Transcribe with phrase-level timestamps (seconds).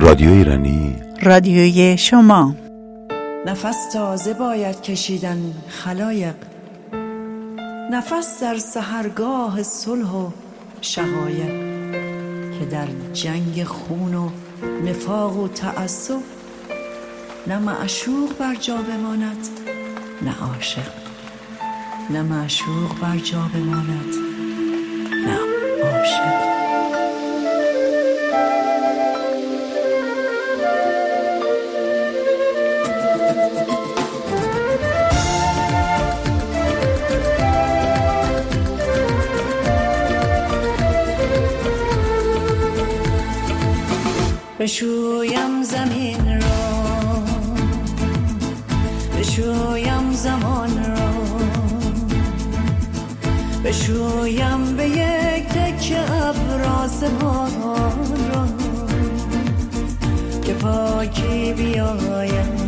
[0.00, 0.96] رادیو ایرانی.
[1.22, 2.54] رادیوی شما.
[3.46, 6.34] نفس تازه باید کشیدن خلایق.
[7.90, 10.30] نفس در سهرگاه صلح و
[10.80, 11.50] شقایق.
[12.58, 14.30] که در جنگ خون و
[14.84, 16.20] نفاق و تعصب
[17.46, 19.48] نه معشوق بر جا بماند
[20.22, 20.92] نه عاشق.
[22.10, 24.27] نه معشوق بر جا بماند.
[44.60, 47.22] بشویم زمین را.
[49.18, 51.12] بشویم زمان را.
[53.64, 58.46] بشویم به یک تک ابراز باران را.
[60.42, 62.58] که پاکی بیایم.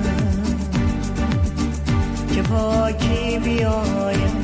[2.34, 4.42] که پاکی بیایم.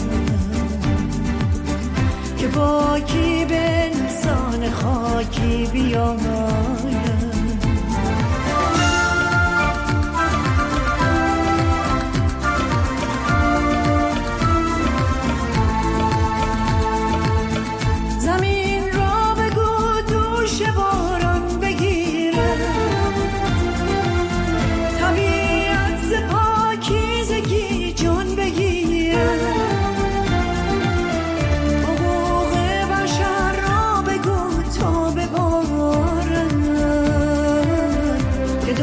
[2.39, 6.76] که پاکی به انسان خاکی بیایم.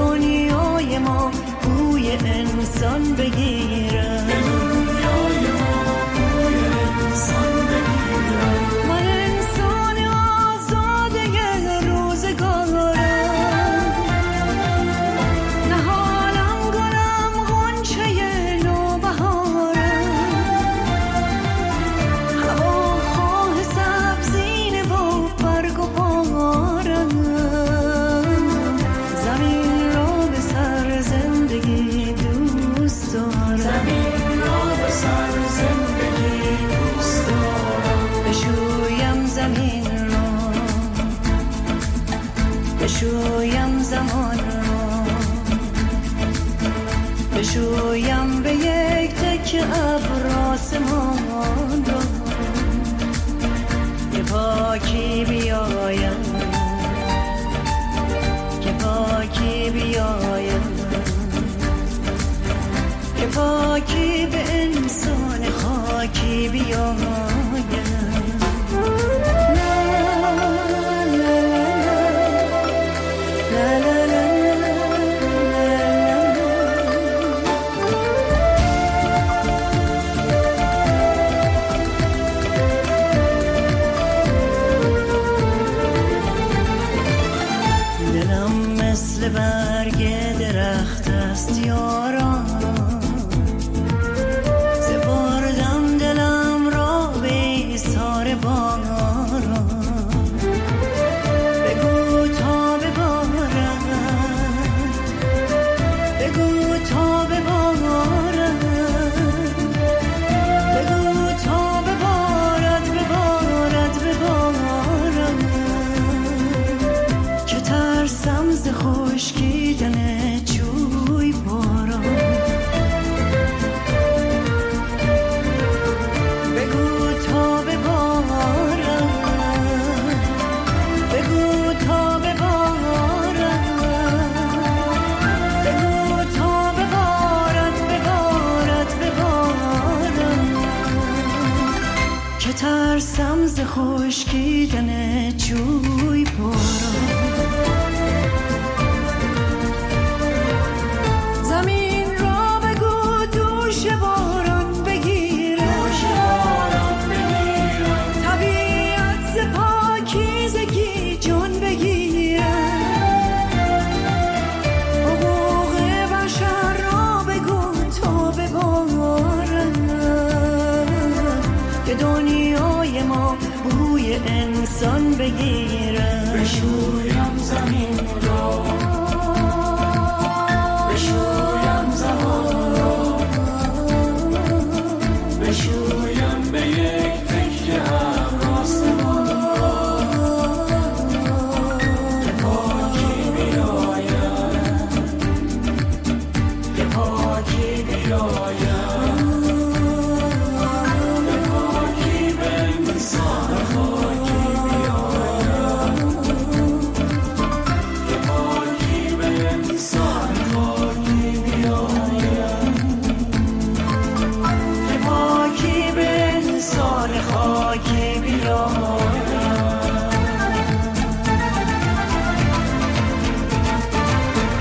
[0.03, 1.31] دنیای ما
[1.63, 4.72] بوی انسان بگیرم.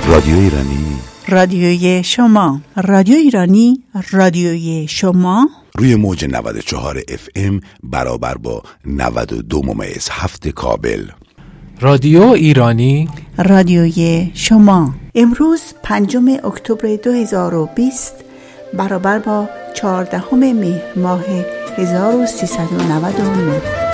[0.06, 0.98] رادیو ایرانی.
[1.28, 2.60] رادیوی شما.
[2.76, 5.48] رادیو ایرانی رادیوی شما.
[5.78, 11.06] روی موج 94 اف ام برابر با 92 ممیز هفت کابل.
[11.80, 13.08] رادیو ایرانی.
[13.38, 14.94] رادیوی شما.
[15.14, 18.14] امروز پنجم اکتبر 2020
[18.74, 21.24] برابر با 14 مهر ماه
[21.76, 23.91] 1399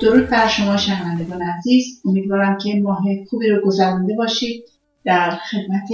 [0.00, 2.02] درود بر شما شنوندگان عزیز.
[2.04, 4.64] امیدوارم که ماه خوبی رو گذرانده باشید.
[5.04, 5.88] در خدمت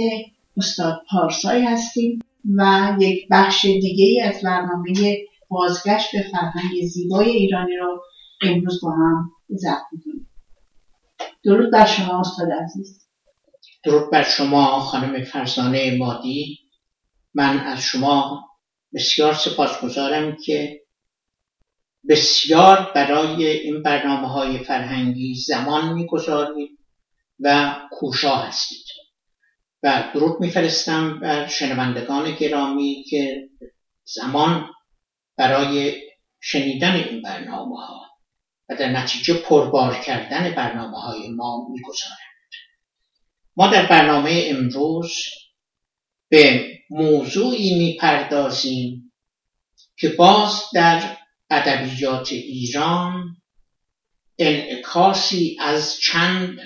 [0.57, 2.19] استاد پارسایی هستیم
[2.57, 5.17] و یک بخش دیگه ای از برنامه
[5.49, 8.01] بازگشت به فرهنگ زیبای ایرانی رو
[8.41, 10.29] امروز با هم ضبط می‌کنیم.
[11.43, 13.07] درود بر شما استاد عزیز.
[13.83, 16.59] درود بر شما خانم فرزانه مادی.
[17.33, 18.43] من از شما
[18.93, 20.81] بسیار سپاسگزارم که
[22.09, 26.79] بسیار برای این برنامه های فرهنگی زمان می‌گذارید
[27.39, 28.85] و کوشا هستید.
[29.83, 33.49] و درود میفرستم بر شنوندگان گرامی که
[34.03, 34.69] زمان
[35.37, 36.01] برای
[36.41, 38.01] شنیدن این برنامه ها
[38.69, 42.17] و در نتیجه پربار کردن برنامه های ما می‌گذارند.
[43.55, 45.13] ما در برنامه امروز
[46.29, 49.13] به موضوعی می‌پردازیم
[49.97, 51.16] که باز در
[51.49, 53.37] ادبیات ایران
[54.39, 56.59] انعکاسی از چند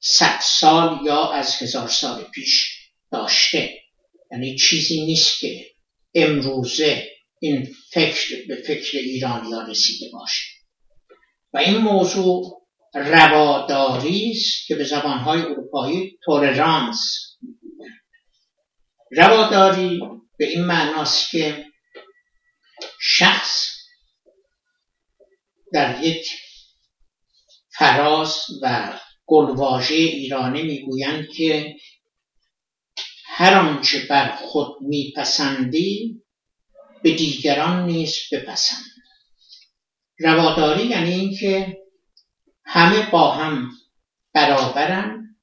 [0.00, 2.78] صد سال یا از هزار سال پیش
[3.12, 3.78] داشته.
[4.32, 5.66] یعنی چیزی نیست که
[6.14, 7.08] امروزه
[7.40, 10.44] این فکر به فکر ایرانیا رسیده باشه.
[11.52, 12.58] و این موضوع
[12.94, 16.98] رواداری است که به زبانهای اروپایی تولرانس
[19.10, 20.00] رواداری
[20.38, 21.66] به این معناست که
[23.00, 23.67] شخص
[25.72, 26.30] در یک
[27.70, 31.76] فراز و گلواژه ایرانی می‌گویند که
[33.24, 36.22] هر آنچه بر خود میپسندی
[37.02, 38.84] به دیگران نیز بپسند.
[40.18, 41.76] رواداری یعنی اینکه
[42.64, 43.70] همه با هم
[44.32, 45.36] برابرن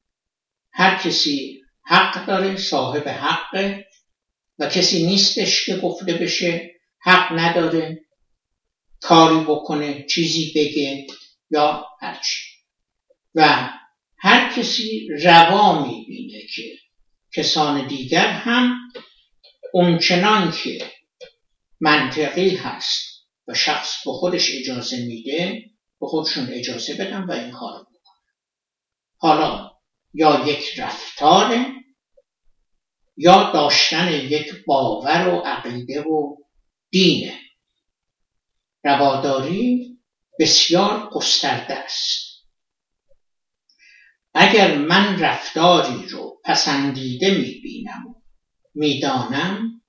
[0.72, 3.86] هر کسی حق داره صاحب حقه
[4.60, 8.05] و کسی نیستش که گفته بشه حق نداره.
[9.07, 11.07] کاری بکنه چیزی بگه
[11.52, 12.44] یا هرچی
[13.36, 13.69] و
[14.18, 16.78] هر کسی روا می‌بینه که
[17.34, 18.78] کسان دیگر هم
[19.74, 20.92] اونچنان که
[21.80, 25.63] منطقی هست و شخص به خودش اجازه میده
[26.01, 28.36] به خودشون اجازه بدن و این کار بکنن.
[29.18, 29.72] حالا
[30.13, 31.66] یا یک رفتاره
[33.18, 36.36] یا داشتن یک باور و عقیده و
[36.91, 37.45] دینه.
[38.86, 39.98] رواداری
[40.39, 42.25] بسیار گسترده است.
[44.34, 48.13] اگر من رفتاری رو پسندیده می‌بینم و
[48.74, 49.82] می‌دانم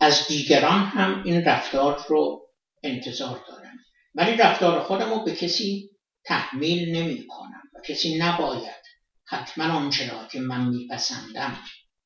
[0.00, 2.48] از دیگران هم این رفتار رو
[2.82, 3.78] انتظار دارم.
[4.14, 5.90] ولی رفتار خودم رو به کسی
[6.24, 8.82] تحمیل نمی کنم و کسی نباید
[9.24, 11.58] حتما آنچه را که من میپسندم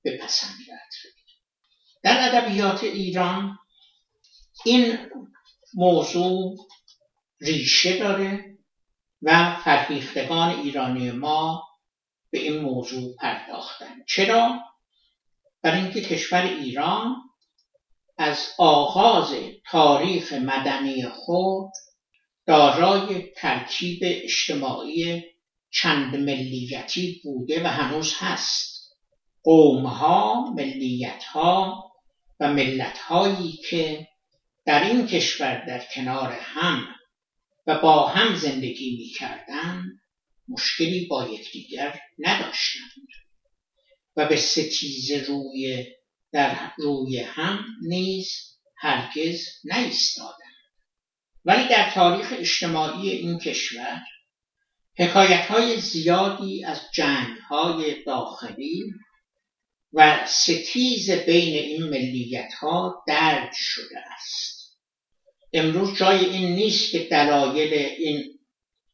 [0.05, 0.89] بپسندد.
[2.03, 3.59] در ادبیات ایران
[4.65, 4.99] این
[5.77, 6.57] موضوع
[7.41, 8.57] ریشه داره
[9.23, 11.63] و فرهیختگان ایرانی ما
[12.31, 14.61] به این موضوع پرداختن چرا؟
[15.63, 17.17] برای اینکه کشور ایران
[18.19, 19.35] از آغاز
[19.71, 21.71] تاریخ مدنی خود
[22.47, 25.23] دارای ترکیب اجتماعی
[25.71, 28.97] چند ملیتی بوده و هنوز هست
[29.43, 31.85] قومها ملیتها
[32.41, 34.07] و ملتهایی که
[34.67, 36.95] در این کشور در کنار هم
[37.67, 39.85] و با هم زندگی می کردن
[40.49, 43.07] مشکلی با یکدیگر نداشتند
[44.17, 45.87] و به ستیز روی
[46.33, 48.31] در روی هم نیز
[48.77, 50.41] هرگز نایستادند
[51.45, 54.03] ولی در تاریخ اجتماعی این کشور
[54.99, 58.85] حکایت های زیادی از جنگ های داخلی
[59.93, 64.56] و ستیز بین این ملیت ها درد شده است.
[65.53, 68.39] امروز جای این نیست که دلایل این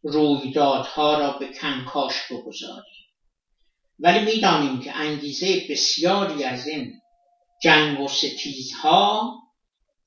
[0.03, 2.93] رویدادها را به کنکاش بگذاریم.
[3.99, 6.93] ولی می‌دانیم که انگیزه بسیاری از این
[7.63, 9.33] جنگ و ستیزها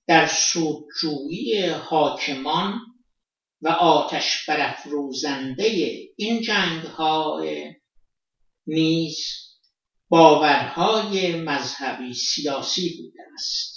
[0.07, 2.79] در سودجویی حاکمان
[3.61, 5.63] و آتش برافروزنده
[6.17, 7.43] این جنگ ها
[8.67, 9.17] نیز
[10.09, 13.74] باورهای مذهبی سیاسی بوده است.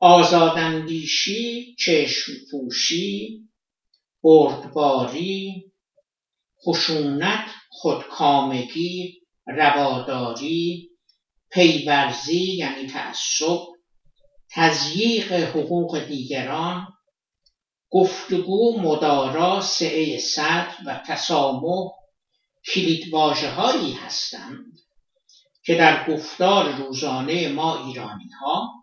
[0.00, 3.48] آزاداندیشی چشم پوشی
[4.22, 5.64] بردباری
[6.66, 10.90] خشونت خودکامگی رواداری
[11.50, 13.58] پیورزی یعنی تعصب
[14.50, 16.88] تضییق حقوق دیگران
[17.90, 21.90] گفتگو مدارا سعه صدر و تسامح
[22.74, 24.78] کلیدواژه هایی هستند
[25.64, 28.78] که در گفتار روزانه ما ایرانی ها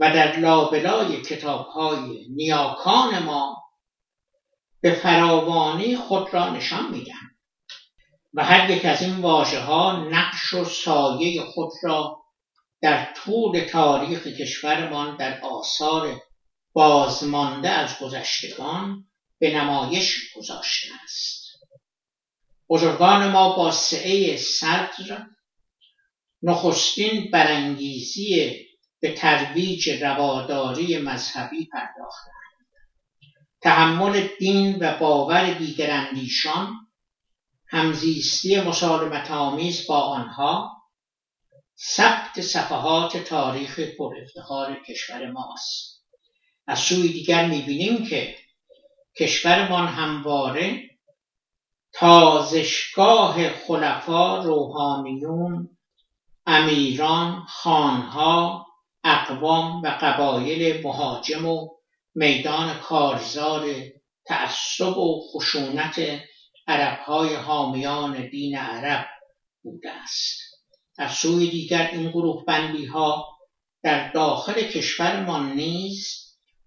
[0.00, 3.62] و در لابلای کتاب های نیاکان ما
[4.80, 7.30] به فراوانی خود را نشان میدن
[8.34, 12.22] و هر یک از این واژه ها نقش و سایه خود را
[12.82, 16.20] در طول تاریخ کشورمان در آثار
[16.72, 19.04] بازمانده از گذشتگان
[19.38, 21.40] به نمایش گذاشته است.
[22.68, 25.26] بزرگان ما با سعه صدر
[26.42, 28.69] نخستین برانگیزی
[29.00, 32.34] به ترویج رواداری مذهبی پرداختند.
[33.60, 36.86] تحمل دین و باور دیگراندیشان
[37.68, 40.82] همزیستی مسالمت آمیز با آنها
[41.96, 46.04] ثبت صفحات تاریخ پر افتخار کشور ماست.
[46.66, 48.36] از سوی دیگر می‌بینیم که
[49.16, 50.90] کشورمان همواره
[51.92, 55.76] تازشگاه خلفا روحانیون
[56.46, 58.66] امیران خانها
[59.04, 61.68] اقوام و قبایل مهاجم و
[62.14, 63.74] میدان کارزار
[64.26, 66.00] تعصب و خشونت
[66.66, 69.06] عربهای حامیان دین عرب
[69.62, 70.40] بوده است.
[70.98, 73.24] از سوی دیگر این گروه بندی ها
[73.82, 76.20] در داخل کشورمان نیز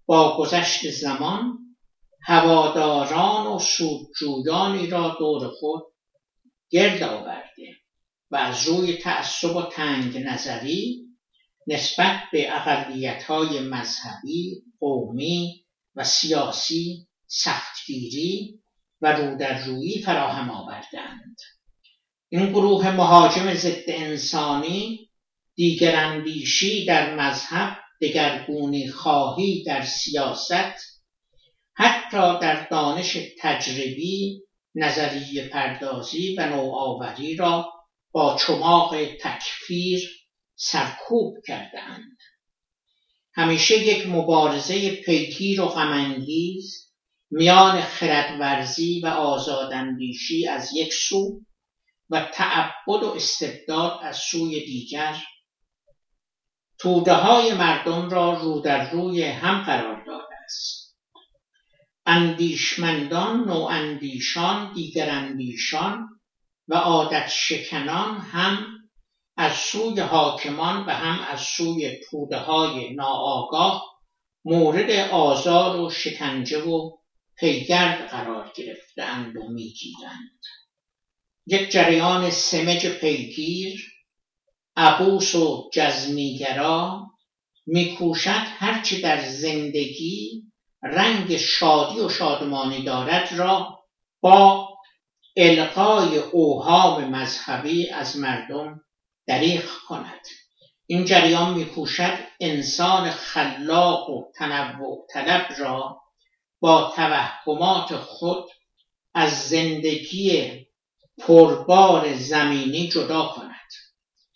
[0.06, 1.58] با گذشت زمان
[2.22, 5.82] هواداران و سودجویانی را دور خود
[6.70, 7.76] گرد آورده
[8.30, 11.03] و از روی تعصب و تنگ نظری
[11.66, 15.64] نسبت به اقلیت های مذهبی، قومی
[15.96, 18.60] و سیاسی سختگیری
[19.00, 21.36] و رودررویی فراهم آوردند.
[22.28, 25.10] این گروه مهاجم ضد انسانی
[25.54, 30.94] دیگر اندیشی در مذهب دگرگونی خواهی در سیاست
[31.76, 34.42] حتی در دانش تجربی
[34.74, 37.72] نظریه پردازی و نوآوری را
[38.12, 40.23] با چماق تکفیر
[40.56, 42.18] سرکوب کردند
[43.34, 46.92] همیشه یک مبارزه پیگیر و غمانگیز
[47.30, 51.40] میان خردورزی و آزاداندیشی از یک سو
[52.10, 55.16] و تعبد و استبداد از سوی دیگر
[56.78, 60.96] توده های مردم را رو در روی هم قرار داده است.
[62.06, 66.08] اندیشمندان نواندیشان دیگراندیشان
[66.68, 68.73] و عادت شکنان هم
[69.36, 73.84] از سوی حاکمان و هم از سوی توده های ناآگاه
[74.44, 76.90] مورد آزار و شکنجه و
[77.36, 80.40] پیگرد قرار گرفتند و می‌گیرند.
[81.46, 83.92] یک جریان سمج پیگیر
[84.76, 87.06] عبوس و جزمیگرا
[87.66, 90.42] میکوشد هرچه در زندگی
[90.82, 93.78] رنگ شادی و شادمانی دارد را
[94.20, 94.68] با
[95.36, 98.83] القای اوهام مذهبی از مردم
[99.26, 100.20] دریغ کند.
[100.86, 106.02] این جریان میکوشد انسان خلاق و تنوع طلب را
[106.60, 108.44] با توهمات خود
[109.14, 110.66] از زندگی
[111.18, 113.54] پربار زمینی جدا کند.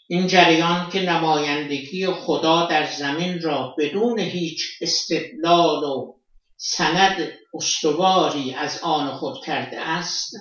[0.08, 6.14] این جریان که نمایندگی خدا در زمین را بدون هیچ استدلال و
[6.56, 10.34] سند استواری از آن خود کرده است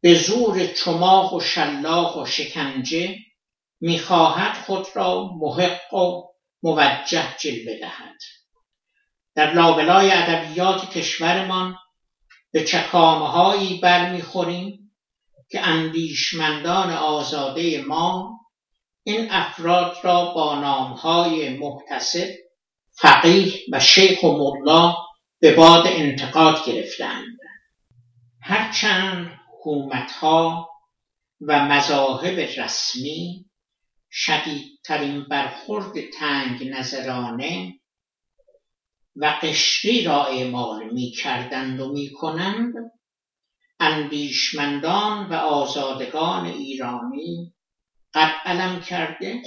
[0.00, 3.16] به زور چماق و شلاق و شکنجه
[3.82, 6.22] می‌خواهد خود را محق و
[6.62, 8.18] موجه جلوه دهد.
[9.34, 11.76] در لابلای ادبیات کشورمان
[12.52, 14.92] به چکامههایی برمیخوریم
[15.50, 18.40] که اندیشمندان آزاده ما
[19.02, 22.28] این افراد را با نامهای محتسب
[22.90, 24.96] فقیه و شیخ و ملا
[25.40, 27.38] به باد انتقاد گرفتند
[28.42, 30.68] هرچند حکومتها
[31.40, 33.51] و مذاهب رسمی
[34.12, 37.80] شدیدترین برخورد تنگ نظرانه
[39.16, 42.74] و قشری را اعمال می کردند و می کنند
[43.80, 47.54] اندیشمندان و آزادگان ایرانی
[48.14, 49.42] قد علم کرده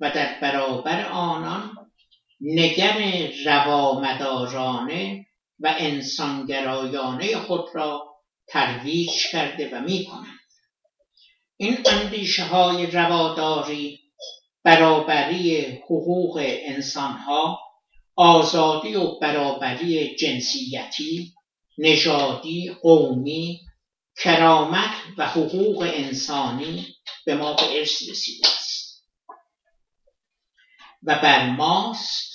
[0.00, 1.90] و در برابر آنان
[2.40, 5.26] نگر روامدارانه
[5.60, 8.16] و انسانگرایانه خود را
[8.48, 10.43] ترویج کرده و می کنند.
[11.56, 14.00] این اندیشه های رواداری
[14.62, 17.60] برابری حقوق انسانها
[18.16, 21.34] آزادی و برابری جنسیتی
[21.78, 23.60] نژادی قومی
[24.16, 26.86] کرامت و حقوق انسانی
[27.26, 29.04] به ما به ارث رسیده است.
[31.02, 32.32] و بر ماست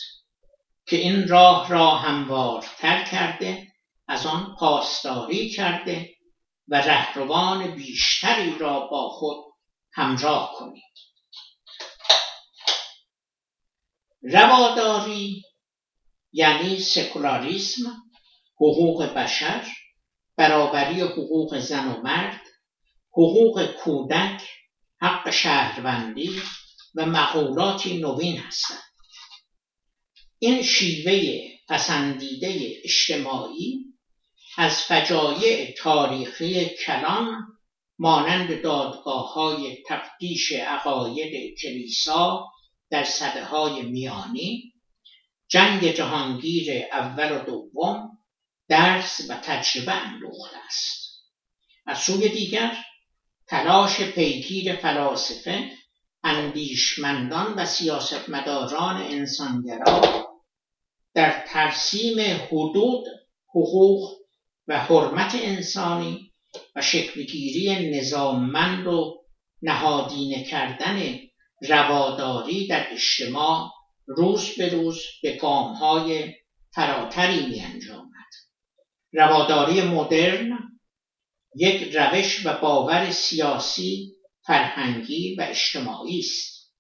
[0.88, 3.68] که این راه را هموارتر کرده
[4.08, 6.10] از آن پاسداری کرده
[6.70, 9.38] و رهروان بیشتری را با خود
[9.94, 10.84] همراه کنید.
[14.22, 15.44] رواداری
[16.32, 18.04] یعنی سکولاریسم
[18.56, 19.68] حقوق بشر
[20.36, 22.42] برابری حقوق زن و مرد
[23.12, 24.42] حقوق کودک
[25.02, 26.42] حق شهروندی
[26.96, 28.84] و مقولاتی نوین هستند.
[30.40, 33.89] این شیوه پسندیده اجتماعی
[34.62, 37.58] از فجایع تاریخی کلان
[38.00, 42.46] مانند دادگاه های تفتیش عقاید کلیسا
[42.90, 44.74] در صده های میانی
[45.48, 48.18] جنگ جهانگیر اول و دوم
[48.68, 51.24] درس و تجربه اندوخته است.
[51.86, 52.78] از سوی دیگر
[53.48, 55.72] تلاش پیگیر فلاسفه
[56.24, 60.28] اندیشمندان و سیاستمداران انسانگرا
[61.14, 62.16] در ترسیم
[62.52, 63.04] حدود
[63.50, 64.19] حقوق
[64.70, 66.32] و حرمت انسانی
[66.76, 69.24] و شکلگیری نظاممند و
[69.62, 71.20] نهادینه کردن
[71.62, 73.72] رواداری در اجتماع
[74.08, 76.34] روز به روز به گامهای
[76.76, 78.10] فراتری می انجامد.
[79.14, 80.80] رواداری مدرن
[81.56, 86.74] یک روش و باور سیاسی فرهنگی و اجتماعی است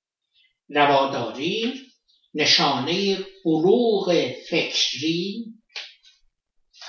[0.69, 1.73] رواداری
[2.33, 5.45] نشانه بلوغ فکری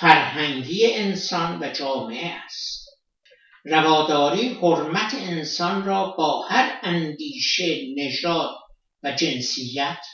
[0.00, 2.88] فرهنگی انسان و جامعه است.
[3.64, 8.56] رواداری حرمت انسان را با هر اندیشه نژاد
[9.02, 10.06] و جنسیت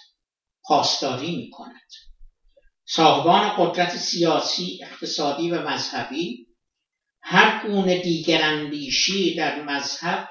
[0.65, 1.91] پاسداری می کند
[2.89, 6.47] صاحبان قدرت سیاسی اقتصادی و مذهبی
[7.23, 10.29] هر گونه دیگر اندیشی در مذهب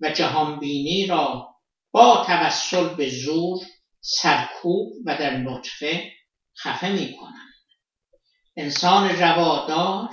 [0.00, 1.54] و جهانبینی را
[1.90, 3.58] با توسل به زور
[4.00, 6.12] سرکوب و در نطفه
[6.62, 7.45] خفه می کنند
[8.56, 10.08] انسان روادار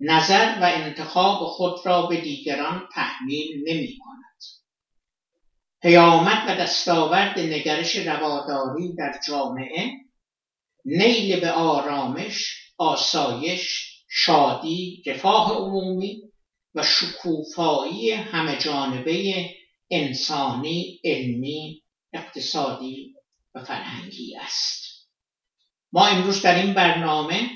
[0.00, 4.42] نظر و انتخاب خود را به دیگران تحمیل نمی کند
[5.82, 9.90] پیامد و دستاورد نگرش رواداری در جامعه
[10.84, 16.22] نیل به آرامش آسایش شادی رفاه عمومی
[16.74, 19.46] و شکوفایی همه جانبه
[19.90, 23.14] انسانی علمی اقتصادی
[23.54, 24.87] و فرهنگی است.
[25.92, 27.50] ما امروز در این برنامه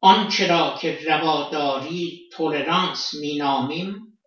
[0.00, 4.18] آنچه را که رواداری تولرانس مینامیم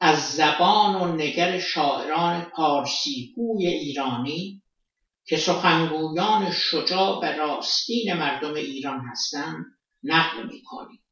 [0.00, 4.62] از زبان و نگر شاعران پارسیگوی ایرانی
[5.24, 9.64] که سخنگویان شجاع و راستین مردم ایران هستند
[10.02, 11.02] نقل می‌کنیم.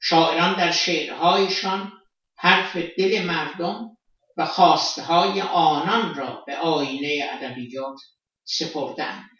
[0.00, 1.92] شاعران در شعرهایشان
[2.36, 3.96] حرف دل مردم
[4.36, 8.00] و خواسته های آنان را به آینه ادبیات
[8.44, 9.30] سپردند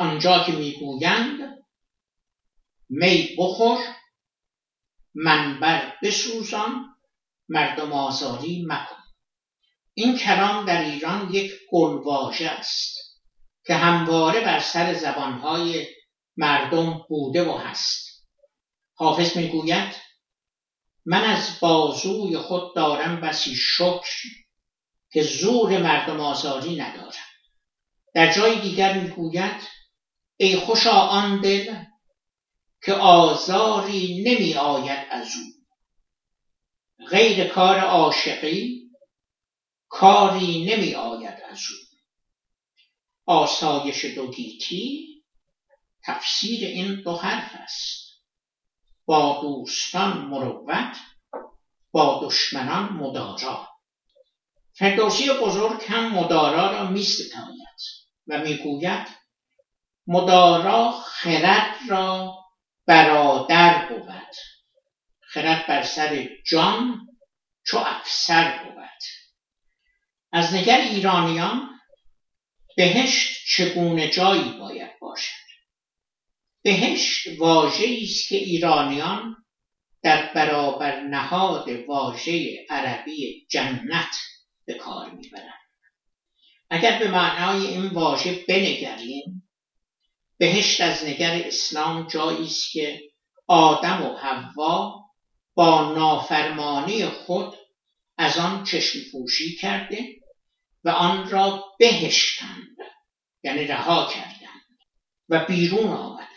[0.00, 1.64] آنجا که می‌گویند
[2.88, 3.78] می بخور
[5.14, 6.96] منبر بسوزان
[7.48, 9.02] مردم آزاری مکن.
[9.94, 12.96] این کلام در ایران یک گلواژه است
[13.66, 15.86] که همواره بر سر زبانهای
[16.36, 18.26] مردم بوده و هست.
[18.94, 19.94] حافظ می‌گوید
[21.06, 24.28] من از بازوی خود دارم بسی شکر
[25.12, 27.14] که زور مردم آزاری ندارم.
[28.14, 29.79] در جای دیگر می‌گوید
[30.42, 31.74] ای خوشا آن دل
[32.84, 35.52] که آزاری نمی آید از او.
[37.06, 38.90] غیر کار عاشقی
[39.88, 41.98] کاری نمی آید از او.
[43.26, 45.06] آسایش دو گیتی
[46.04, 48.22] تفسیر این دو حرف است.
[49.04, 50.96] با دوستان مروت
[51.92, 53.68] با دشمنان مدارا.
[54.72, 57.06] فردوسی بزرگ هم مدارا را می
[58.26, 59.19] و می‌گوید
[60.12, 62.38] مدارا خرد را
[62.86, 64.34] برادر بود.
[65.20, 67.06] خرد بر سر جان
[67.66, 68.80] چو افسر بود.
[70.32, 71.80] از نگر ایرانیان
[72.76, 75.40] بهشت چگونه جایی باید باشد؟
[76.62, 79.36] بهشت واژه است که ایرانیان
[80.02, 84.16] در برابر نهاد واژه عربی جنت
[84.66, 85.54] به کار می‌برند.
[86.70, 89.39] اگر به معنای این واژه بنگریم
[90.40, 93.00] بهشت از نگر اسلام جایی است که
[93.46, 95.04] آدم و حوا
[95.54, 97.54] با نافرمانی خود
[98.18, 100.04] از آن چشم پوشی کرده
[100.84, 102.76] و آن را بهشتند
[103.42, 104.78] یعنی رها کردند
[105.28, 106.28] و بیرون آمدند.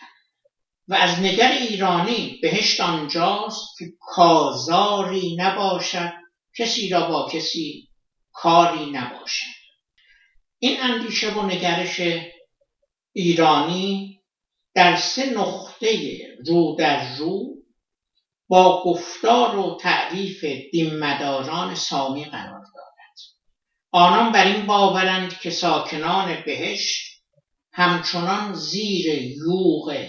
[0.87, 6.13] و از نگر ایرانی بهشت آنجاست که کازاری نباشد
[6.57, 7.87] کسی را با کسی
[8.31, 9.53] کاری نباشد.
[10.59, 12.01] این اندیشه و نگرش
[13.13, 14.19] ایرانی
[14.75, 17.53] در سه نقطه رو در رو
[18.47, 23.17] با گفتار و تعریف دیمداران سامی قرار دارد.
[23.91, 27.23] آنان بر این باورند که ساکنان بهشت
[27.71, 30.05] همچنان زیر یوغ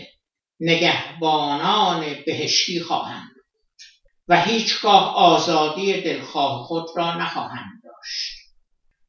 [0.61, 3.31] نگهبانان بهشتی خواهند
[4.29, 8.45] و هیچگاه آزادی دلخواه خود را نخواهند داشت.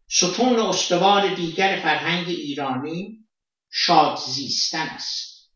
[0.10, 3.25] ستون استوار دیگر فرهنگ ایرانی
[3.78, 5.52] شاد زیستن است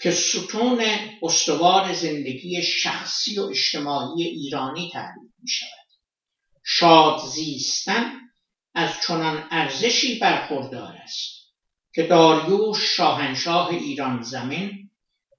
[0.00, 0.84] که ستون
[1.22, 5.68] استوار زندگی شخصی و اجتماعی ایرانی تعریف می شود.
[6.64, 8.12] شاد زیستن
[8.74, 11.34] از چنان ارزشی برخوردار است
[11.94, 14.90] که داریوش شاهنشاه ایران زمین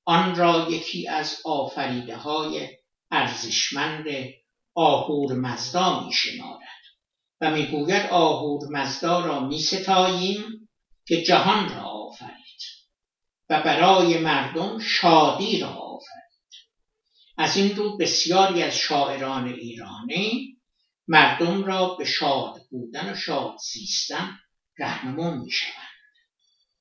[0.05, 2.77] آن را یکی از آفریده های
[3.11, 4.05] ارزشمند
[4.73, 6.83] آهور مزدا می شمارد
[7.41, 10.64] و می‌گوید آهور مزدا را می ستاییم
[11.07, 12.61] که جهان را آفرید
[13.49, 16.25] و برای مردم شادی را آفرید.
[17.37, 20.57] از این رو بسیاری از شاعران ایرانی
[21.07, 24.39] مردم را به شاد بودن و شاد زیستن
[24.79, 25.85] رهنمون می شوند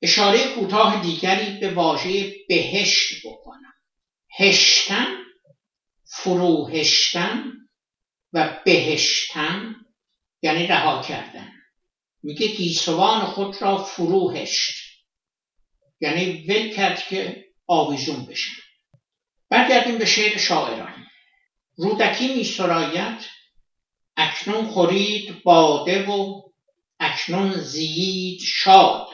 [0.01, 3.73] اشاره کوتاه دیگری به واژه بهشت بکنم.
[4.39, 5.07] هشتن
[6.05, 7.51] فروهشتن
[8.33, 9.75] و بهشتن
[10.41, 11.54] یعنی رها کردن.
[12.25, 14.75] میگه گیسوان خود را فروهشت.
[16.01, 18.61] یعنی ول کرد که آویزون بشن
[19.49, 21.05] برگردیم به شعر شاعران.
[21.75, 23.17] رودکی می سراید
[24.17, 26.41] اکنون خورید باده و
[26.99, 29.07] اکنون زیید شاد.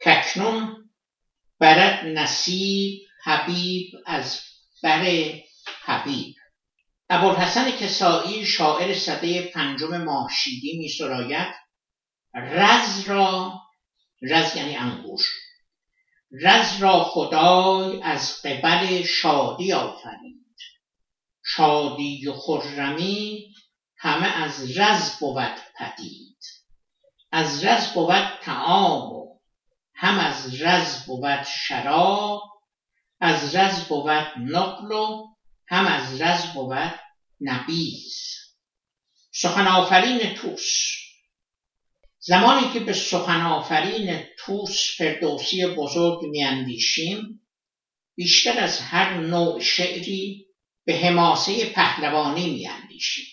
[0.00, 0.90] ککنون
[1.58, 4.40] برد نصیب حبیب از
[4.82, 5.04] بر
[5.84, 6.34] حبیب.
[7.10, 11.61] ابوالحسن کسایی شاعر صده پنجم ماهشیدی می سراید
[12.34, 13.60] رز را
[14.22, 15.20] رز یعنی انگور
[16.32, 20.42] رز را خدای از قبل شادی آفرید
[21.44, 23.54] شادی و خرمی
[23.96, 26.38] همه از رز بود پدید.
[27.32, 29.38] از رز بود تعام و
[29.94, 32.42] هم از رز بود شراب
[33.20, 35.26] از رز بود نقل و
[35.66, 36.94] هم از رز بود
[37.40, 38.16] نبیز
[39.32, 41.01] سخن آفرین توس
[42.24, 47.48] زمانی که به سخن آفرین توس فردوسی بزرگ میاندیشیم
[48.14, 50.46] بیشتر از هر نوع شعری
[50.84, 53.24] به حماسه پهلوانی میاندیشیم.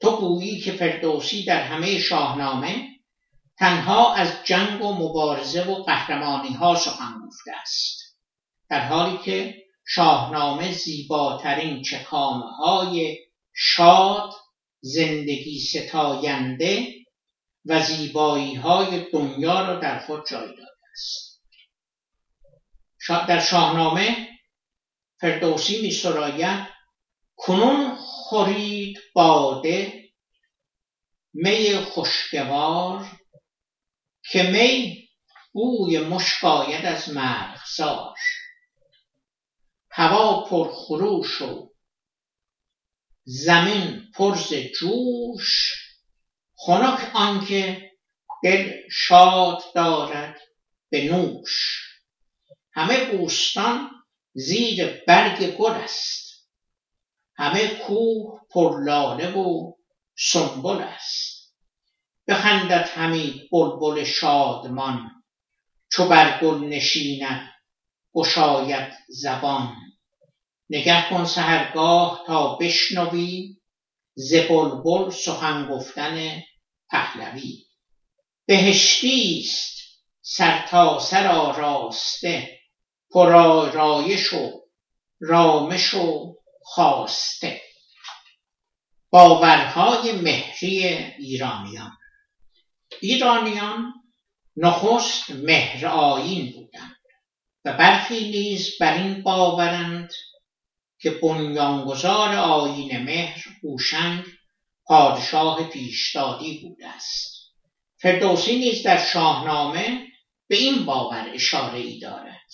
[0.00, 2.88] تو گویی که فردوسی در همه شاهنامه
[3.58, 8.18] تنها از جنگ و مبارزه و قهرمانی ها سخن گفته است
[8.70, 9.54] در حالی که
[9.86, 13.18] شاهنامه زیباترین چکامه های
[13.54, 14.32] شاد
[14.80, 17.03] زندگی ستاینده
[17.66, 21.42] و زیبایی های دنیا را در خود جای داده است.
[23.08, 24.28] در شاهنامه
[25.20, 26.66] فردوسی می سراید
[27.36, 30.04] کنون خورید باده
[31.34, 33.06] می خوشگوار
[34.30, 35.04] که می
[35.52, 38.14] بوی مشکاید از مرغزار.
[39.90, 41.70] هوا پر خروش و
[43.24, 45.83] زمین پرز جوش
[46.66, 47.90] خنک آنکه
[48.42, 50.40] دل شاد دارد
[50.90, 51.82] به نوش.
[52.72, 53.90] همه بوستان
[54.34, 56.48] زیر برگ گل است.
[57.36, 59.72] همه کوه پر لاله و
[60.18, 61.54] سنبل است.
[62.28, 65.10] بخندد همی بلبل شادمان.
[65.92, 67.50] چو بر گل نشیند
[68.14, 69.76] گشاید زبان.
[70.70, 73.56] نگه کن سهرگاه تا بشنوی
[74.14, 76.42] ز بلبل سخن گفتن
[76.94, 77.64] پهلوی.
[78.46, 79.78] بهشتی است
[80.20, 82.58] سر تا سر آراسته
[83.10, 84.50] پرآرایش و
[85.20, 87.62] رامش و خواسته.
[89.10, 90.86] باورهای مهری
[91.18, 91.96] ایرانیان.
[93.00, 93.92] ایرانیان
[94.56, 96.96] نخست مهر آیین بودند
[97.64, 100.12] و برخی نیز بر این باورند
[101.00, 104.24] که بنیانگذار آیین مهر هوشنگ
[104.86, 107.34] پادشاه پیشدادی بوده است.
[107.96, 110.06] فردوسی نیز در شاهنامه
[110.48, 112.50] به این باور اشاره ای دارد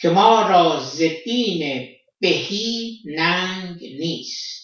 [0.00, 1.88] که ما را ز دین
[2.20, 4.58] بهی ننگ نیست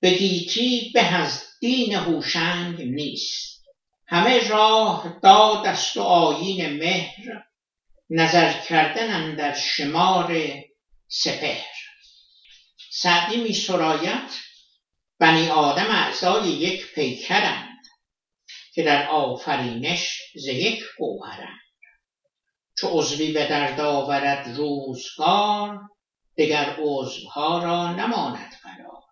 [0.00, 3.62] به گیتی به از دین هوشنگ نیست.
[4.06, 7.44] همه راه داد است و آیین مهر
[8.10, 10.36] نظر کردن در شمار
[11.08, 11.72] سپهر.
[12.90, 14.38] سعدی می سرایت
[15.18, 17.82] بنی آدم اعضای یک پیکرند
[18.74, 21.58] که در آفرینش ز یک گوهرند.
[22.78, 25.80] چو عضوی به درد آورد روزگار
[26.38, 29.02] دگر عضوها را نماند قرار.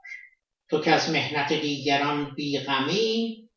[0.70, 3.48] تو که از مهنت دیگران بیغمی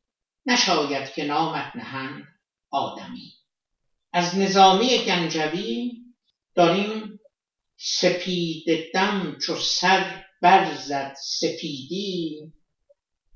[0.46, 2.24] نشاید که نامت نهند
[2.70, 3.34] آدمی.
[4.14, 5.92] از نظامی گنجوی
[6.56, 7.20] داریم
[7.78, 12.54] سپید دم چو سر برزد سپیدی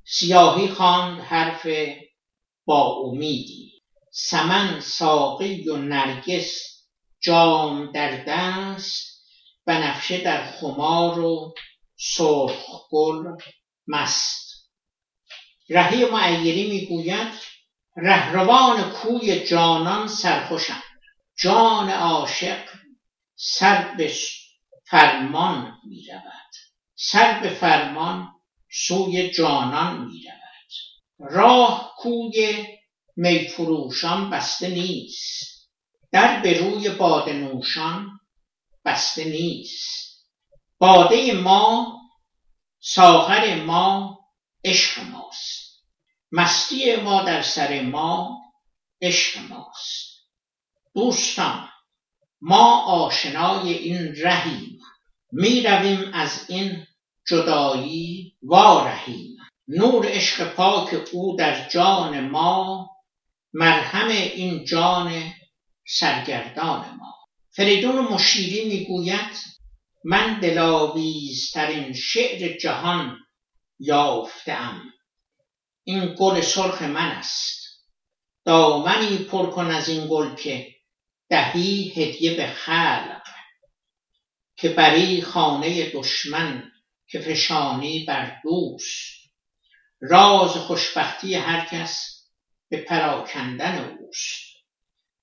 [0.06, 1.68] سیاهی خواند حرف
[2.66, 3.82] با امیدی.
[4.12, 6.84] سمن ساقی و نرگس
[7.20, 9.24] جام در دست
[9.66, 11.54] بنفشه در خمار و
[11.96, 13.24] سرخ گل
[13.88, 14.72] مست.
[15.70, 17.34] رهی معیری می‌گوید
[17.98, 20.84] رهروان کوی جانان سرخوشند
[21.40, 22.70] جان عاشق
[23.36, 24.14] سر به
[24.90, 26.67] فرمان می رود
[27.00, 28.28] سر به فرمان
[28.72, 32.66] سوی جانان می رود راه کوی
[33.16, 35.70] میفروشان بسته نیست.
[36.12, 38.20] در به روی باده نوشان
[38.86, 40.26] بسته نیست.
[40.78, 41.98] باده ما
[42.80, 44.20] ساغر ما
[44.64, 45.84] عشق ماست.
[46.32, 48.38] مستی ما در سر ما
[49.02, 50.08] عشق ماست.
[50.96, 51.70] دوستان
[52.42, 54.77] ما آشنای این رهیم.
[55.32, 56.88] می رویم از این
[57.28, 59.38] جدایی وارهیم.
[59.68, 62.90] نور عشق پاک او در جان ما
[63.54, 65.34] مرهم این جان
[65.88, 67.14] سرگردان ما.
[67.50, 69.58] فریدون مشیری می‌گوید
[70.06, 73.18] من دلاویزترین شعر جهان
[73.80, 74.82] یافتم.
[75.84, 77.58] این گل سرخ من است.
[78.46, 80.68] دامنی پر کن از این گل که
[81.30, 83.37] دهی هدیه به خلق.
[84.58, 86.72] که بری خانه دشمن
[87.08, 89.18] که فشانی بر دوست.
[90.02, 92.24] راز خوشبختی هر کس
[92.70, 94.48] به پراکندن اوست.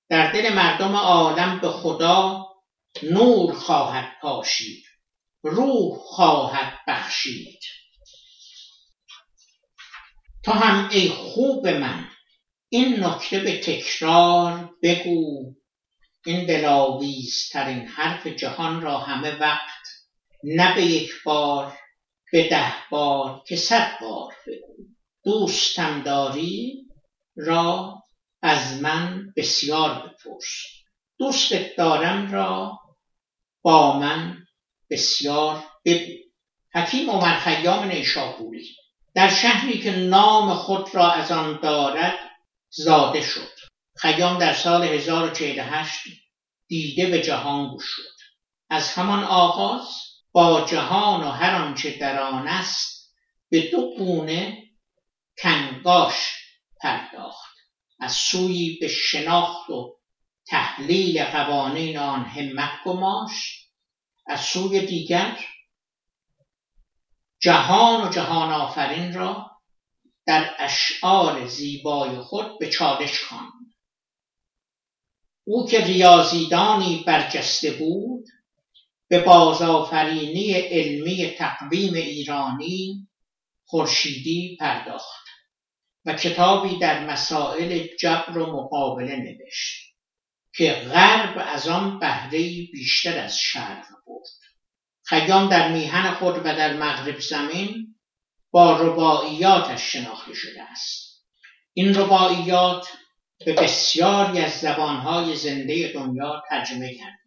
[0.09, 2.45] در دل مردم عالم به خدا
[3.03, 4.83] نور خواهد پاشید
[5.43, 7.59] روح خواهد بخشید.
[10.43, 12.09] تو هم ای خوب من
[12.69, 15.55] این نکته به تکرار بگو.
[16.25, 19.87] این دلاویزترین حرف جهان را همه وقت
[20.43, 21.77] نه به یک بار
[22.31, 24.75] به ده بار که صد بار بگو.
[25.23, 26.85] دوستم داری
[27.35, 27.93] را
[28.41, 30.65] از من بسیار بپرس.
[31.19, 32.79] دوستت دارم را
[33.61, 34.37] با من
[34.89, 36.13] بسیار بگو.
[36.73, 38.75] حکیم عمر خیام نیشابوری
[39.15, 42.19] در شهری که نام خود را از آن دارد
[42.69, 43.54] زاده شد.
[43.97, 45.99] خیام در سال 1048
[46.67, 48.15] دیده به جهان شد
[48.69, 49.87] از همان آغاز
[50.31, 53.15] با جهان و هر آنچه در آن است
[53.49, 54.63] به دو گونه
[55.41, 56.33] کنگاش
[56.81, 57.55] پرداخت.
[57.99, 59.95] از سوی به شناخت و
[60.47, 63.69] تحلیل قوانین آن همت گماشت
[64.27, 65.39] از سوی دیگر
[67.41, 69.51] جهان و جهان آفرین را
[70.25, 73.74] در اشعار زیبای خود به چالش خواند.
[75.47, 78.25] او که ریاضیدانی برجسته بود
[79.07, 83.07] به بازآفرینی علمی تقویم ایرانی
[83.65, 85.25] خورشیدی پرداخت
[86.05, 89.95] و کتابی در مسائل جبر و مقابله نوشت
[90.53, 92.39] که غرب از آن بهره
[92.71, 94.27] بیشتر از شرق برد
[95.03, 97.95] خیام در میهن خود و در مغرب زمین
[98.51, 101.25] با رباعیاتش شناخته شده است.
[101.73, 102.87] این رباعیات
[103.45, 107.19] به بسیاری از زبانهای زنده دنیا ترجمه کرد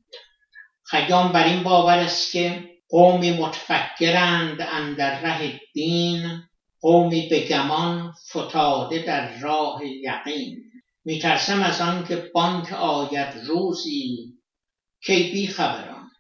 [0.85, 6.43] خیام بر این باور است که قومی متفکرند اندر ره دین
[6.81, 10.65] قومی به گمان فتاده در راه یقین.
[11.05, 14.35] میترسم از آن که بانک آید روزی
[15.05, 16.11] کی بی خبران.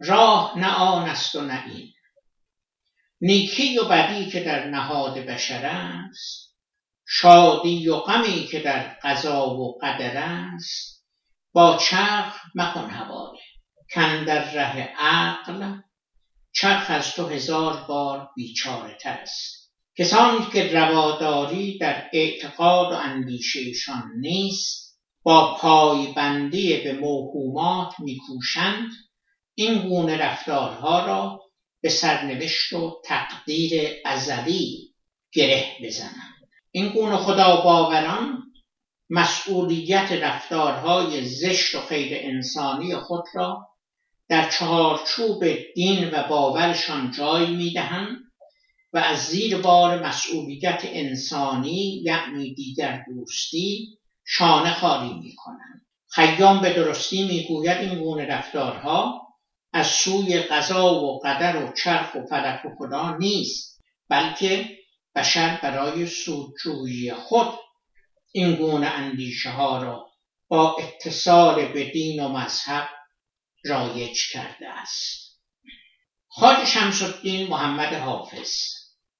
[0.00, 1.92] راه نه آن است و نه این.
[3.20, 6.43] نیکی و بدی که در نهاد بشر است
[7.06, 11.04] شادی و غمی که در قضا و قدر است
[11.52, 13.38] با چرخ مکن حواله.
[13.94, 15.78] کن در ره عقل
[16.52, 19.72] چرخ از تو هزار بار بیچاره تر است.
[19.98, 28.90] کسانی که رواداری در اعتقاد و اندیشهشان نیست با پایبندی به موهومات میکوشند.
[29.54, 31.40] این گونه رفتارها را
[31.82, 34.94] به سرنوشت و تقدیر ازلی
[35.32, 36.33] گره بزنند.
[36.76, 38.42] این گونه خدا باوران
[39.10, 43.68] مسئولیت رفتارهای زشت و غیر انسانی خود را
[44.28, 48.18] در چهارچوب دین و باورشان جای می‌دهند
[48.92, 55.86] و از زیر بار مسئولیت انسانی یعنی دیگر دوستی شانه خالی می کنند.
[56.08, 59.28] خیام به درستی می‌گوید این گونه رفتارها
[59.72, 64.83] از سوی قضا و قدر و چرخ و فلک و خدا نیست بلکه
[65.14, 67.58] بشر برای سودجویی خود
[68.32, 70.10] این گونه اندیشه ها را
[70.48, 72.88] با اتصال به دین و مذهب
[73.64, 75.40] رایج کرده است.
[76.28, 78.52] خاج شمس الدین محمد حافظ.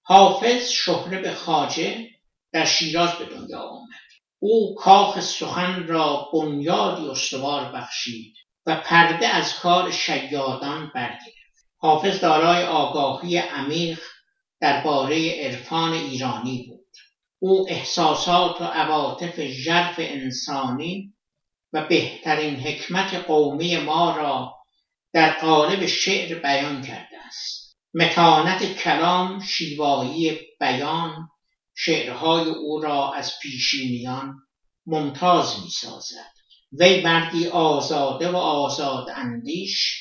[0.03, 2.09] حافظ شهره به خاجه
[2.53, 4.05] در شیراز به دنیا آمد.
[4.39, 8.35] او کاخ سخن را بنیادی استوار بخشید
[8.67, 11.69] و پرده از کار شیادان برگرفت.
[11.77, 14.01] حافظ دارای آگاهی عمیق
[14.65, 16.87] درباره عرفان ایرانی بود.
[17.39, 21.15] او احساسات و عواطف ژرف انسانی
[21.73, 24.55] و بهترین حکمت قومی ما را
[25.13, 27.77] در قالب شعر بیان کرده است.
[27.95, 31.29] متانت کلام شیوایی بیان
[31.75, 34.35] شعرهای او را از پیشینیان
[34.87, 36.33] ممتاز می سازد
[36.73, 40.01] وی مردی آزاده و آزاد اندیش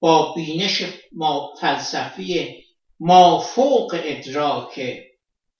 [0.00, 0.82] با بینش
[1.60, 2.67] فلسفی
[3.00, 5.02] مافوق ادراک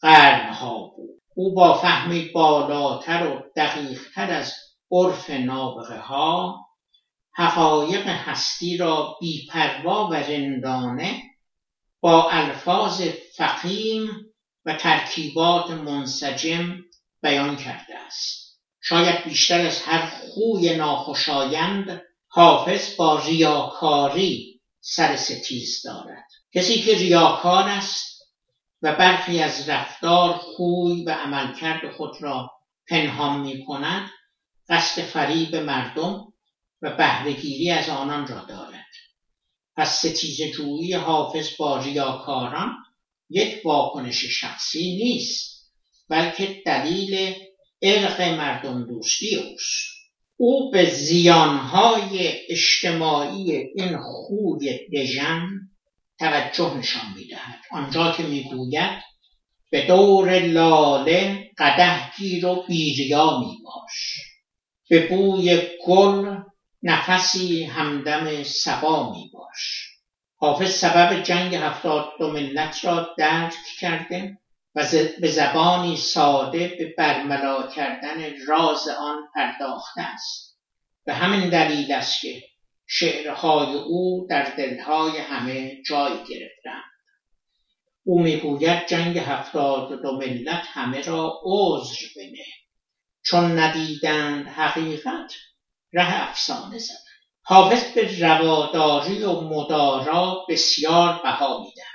[0.00, 1.20] قرنها بود.
[1.34, 4.54] او با فهمی بالاتر و دقیقتر از
[4.90, 6.66] عرف نابغه ها
[7.34, 11.22] حقایق هستی را بیپروا و رندانه
[12.00, 13.02] با الفاظ
[13.36, 14.08] فقیم
[14.64, 16.76] و ترکیبات منسجم
[17.22, 18.60] بیان کرده است.
[18.80, 26.37] شاید بیشتر از هر خوی ناخوشایند حافظ با ریاکاری سر ستیز دارد.
[26.54, 28.08] کسی که ریاکار است
[28.82, 32.50] و برخی از رفتار خوی و عملکرد خود را
[32.88, 34.10] پنهان می کند
[34.68, 36.32] قصد فریب مردم
[36.82, 38.86] و بهرهگیری از آنان را دارد.
[39.76, 42.76] پس ستیز جویی حافظ با ریاکاران
[43.30, 45.72] یک واکنش شخصی نیست
[46.08, 47.34] بلکه دلیل
[47.82, 49.98] ارق مردم دوستی اوست.
[50.36, 55.48] او به زیانهای اجتماعی این خوی دژن
[56.18, 57.58] توجه نشان می‌دهد.
[57.70, 59.02] آنجا که می‌گوید
[59.70, 64.20] به دور لاله قده گیر و بیریا میباش.
[64.90, 66.36] به بوی گل
[66.82, 69.88] نفسی همدم سبا میباش.
[70.36, 74.38] حافظ سبب جنگ هفتاد دو ملت را درک کرده
[74.74, 74.86] و
[75.20, 80.58] به زبانی ساده به برملا کردن راز آن پرداخته است.
[81.04, 82.42] به همین دلیل است که
[82.90, 86.84] شعرهای او در دلهای همه جای گرفتند.
[88.04, 92.44] او می‌گوید جنگ هفتاد دو ملت همه را عذر بنه.
[93.24, 95.32] چون ندیدند حقیقت
[95.92, 96.98] ره افسانه زدند
[97.42, 101.88] حافظ به رواداری و مدارا بسیار بها می‌دهد.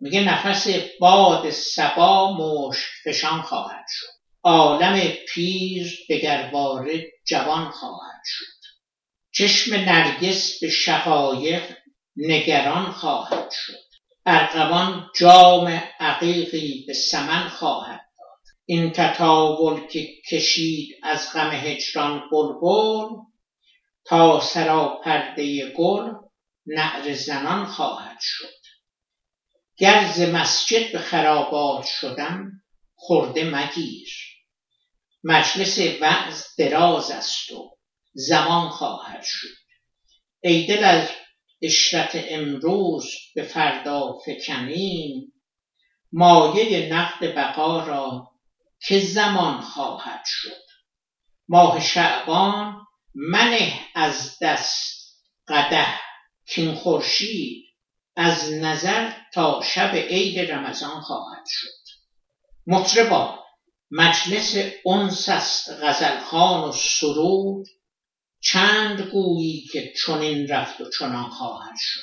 [0.00, 0.68] میگه نفس
[1.00, 4.06] باد سبا مشک فشان خواهد شد.
[4.42, 8.59] عالم پیر دگرباره جوان خواهد شد.
[9.40, 11.76] چشم نرگس به شقایق
[12.16, 13.78] نگران خواهد شد.
[14.26, 18.54] ارغوان جام عقیقی به سمن خواهد داد.
[18.64, 23.16] این تطاول که کشید از غم هجران بلبل
[24.04, 26.12] تا سرا پرده گل
[26.66, 28.60] نعر زنان خواهد شد.
[29.76, 32.50] گرز مسجد به خرابات شدن
[32.94, 34.10] خورده مگیر.
[35.24, 37.79] مجلس وعظ دراز است و
[38.12, 39.56] زمان خواهد شد.
[40.40, 41.08] ای دل از
[41.62, 43.04] اشرت امروز
[43.34, 45.32] به فردا فکنیم.
[46.12, 48.30] مایه نقد بقا را
[48.86, 50.62] که زمان خواهد شد.
[51.48, 55.16] ماه شعبان منه از دست
[55.48, 55.86] قده
[56.46, 57.64] کین خورشید.
[58.16, 61.80] از نظر تا شب عید رمضان خواهد شد.
[62.66, 63.44] مطربا
[63.90, 64.56] مجلس
[64.86, 67.66] انس است غزلخان و سرود.
[68.40, 72.00] چند گویی که چنین رفت و چنان خواهد شد.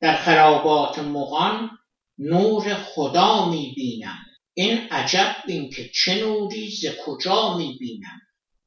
[0.00, 1.70] در خرابات مغان
[2.18, 4.18] نور خدا می بینم
[4.54, 8.20] این عجب بین که چه نوری ز کجا می بینم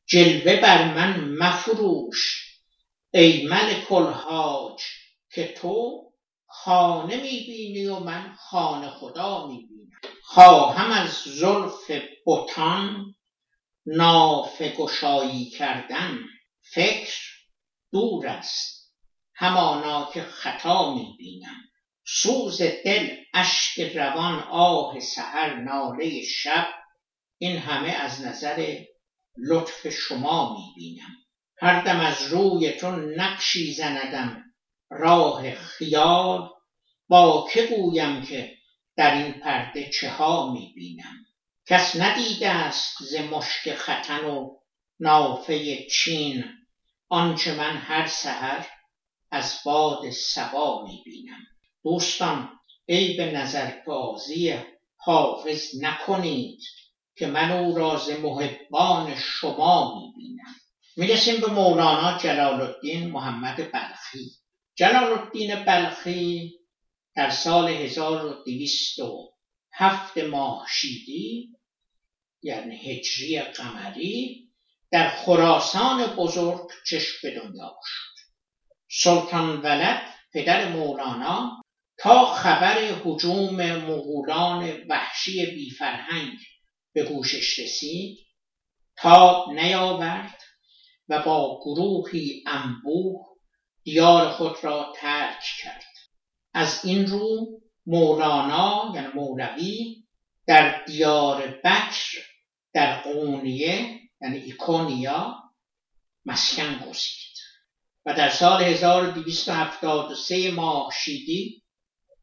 [0.07, 2.43] جلوه بر من مفروش.
[3.13, 4.81] ای ملک الحاج
[5.33, 6.03] که تو
[6.47, 9.89] خانه می‌بینی و من خانه خدا می‌بینم.
[10.23, 11.91] خواهم از زلف
[12.27, 13.15] بتان
[13.85, 16.19] نافه گشایی کردن.
[16.63, 17.19] فکر
[17.91, 18.91] دور است.
[19.35, 21.55] همانا که خطا می‌بینم.
[22.07, 26.67] سوز دل اشک روان آه سحر ناله شب.
[27.37, 28.75] این همه از نظر
[29.37, 31.11] لطف شما می‌بینم.
[31.57, 34.41] هر دم از روی تو نقشی زندم.
[34.89, 36.47] راه خیال.
[37.07, 38.47] با که گویم که
[38.97, 41.13] در این پرده چه ها می‌بینم؟
[41.67, 44.62] کس ندیده است ز مشک ختن و
[44.99, 46.43] نافه چین
[47.09, 48.67] آنچه من هر سحر
[49.31, 51.47] از باد سبا می‌بینم.
[51.83, 54.55] دوستان ای به نظربازی
[54.97, 56.59] حافظ نکنید
[57.15, 60.55] که من او راز محبان شما می‌بینم.
[60.97, 64.31] می‌رسیم به مولانا جلال الدین محمد بلخی.
[64.75, 66.53] جلال الدین بلخی
[67.15, 71.49] در سال 1207 ماه شیدی
[72.41, 74.42] یعنی هجری قمری
[74.93, 78.13] در خراسان بزرگ چشم به دنیا شد
[78.91, 80.01] سلطان ولد
[80.33, 81.61] پدر مولانا
[81.97, 86.37] تا خبر حجوم مغولان وحشی بیفرهنگ
[86.93, 88.17] به گوشش رسید
[88.97, 90.41] تا نیاورد
[91.09, 93.25] و با گروهی انبوه
[93.83, 95.83] دیار خود را ترک کرد.
[96.53, 97.47] از این رو
[97.85, 100.03] مولانا یعنی مولوی
[100.47, 102.17] در دیار بکر
[102.73, 105.43] در قونیه یعنی ایکونیا
[106.25, 107.33] مسکن گزید
[108.05, 111.63] و در سال 1273 ماه شیدی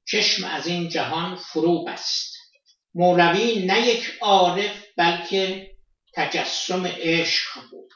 [0.08, 2.36] چشم از این جهان فرو بست.
[2.94, 5.70] مولوی نه یک عارف بلکه
[6.14, 7.90] تجسم عشق بود.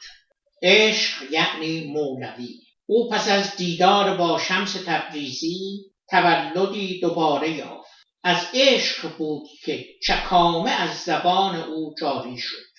[0.63, 2.61] عشق یعنی مولوی.
[2.87, 7.91] او پس از دیدار با شمس تبریزی تولدی دوباره یافت.
[8.23, 12.74] از عشق بود که چکامه از زبان او جاری شد.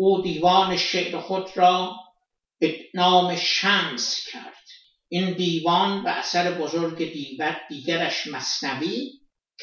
[0.00, 1.96] او دیوان شعر خود را
[2.60, 4.54] به نام شمس کرد.
[5.08, 9.12] این دیوان به اثر بزرگ دیوت دیگرش مصنوی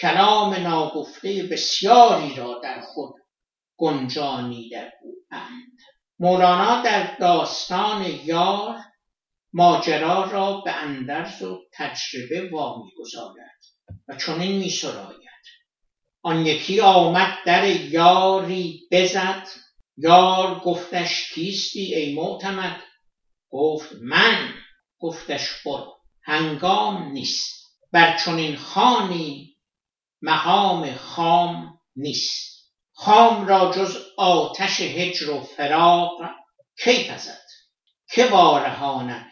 [0.01, 3.13] کلام ناگفته بسیاری را در خود
[3.77, 4.93] گنجانیده
[5.31, 5.77] اند
[6.19, 8.77] مولانا در داستان یار
[9.53, 13.59] ماجرا را به اندرز و تجربه وامی گذارد
[14.07, 15.25] و چنین می سراید.
[16.21, 19.47] آن یکی آمد در یاری بزد
[19.97, 22.81] یار گفتش کیستی ای معتمد؟
[23.49, 24.53] گفت من.
[24.99, 27.55] گفتش برو هنگام نیست.
[27.91, 29.57] بر چنین خانی
[30.21, 32.71] مقام خام نیست.
[32.93, 36.17] خام را جز آتش هجر و فراق
[36.83, 37.41] کی پزد؟
[38.09, 39.31] که وارهاند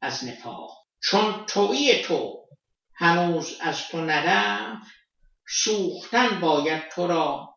[0.00, 2.48] از نفاق؟ چون توی تو
[2.94, 4.90] هنوز از تو نرفت
[5.48, 7.54] سوختن باید تو را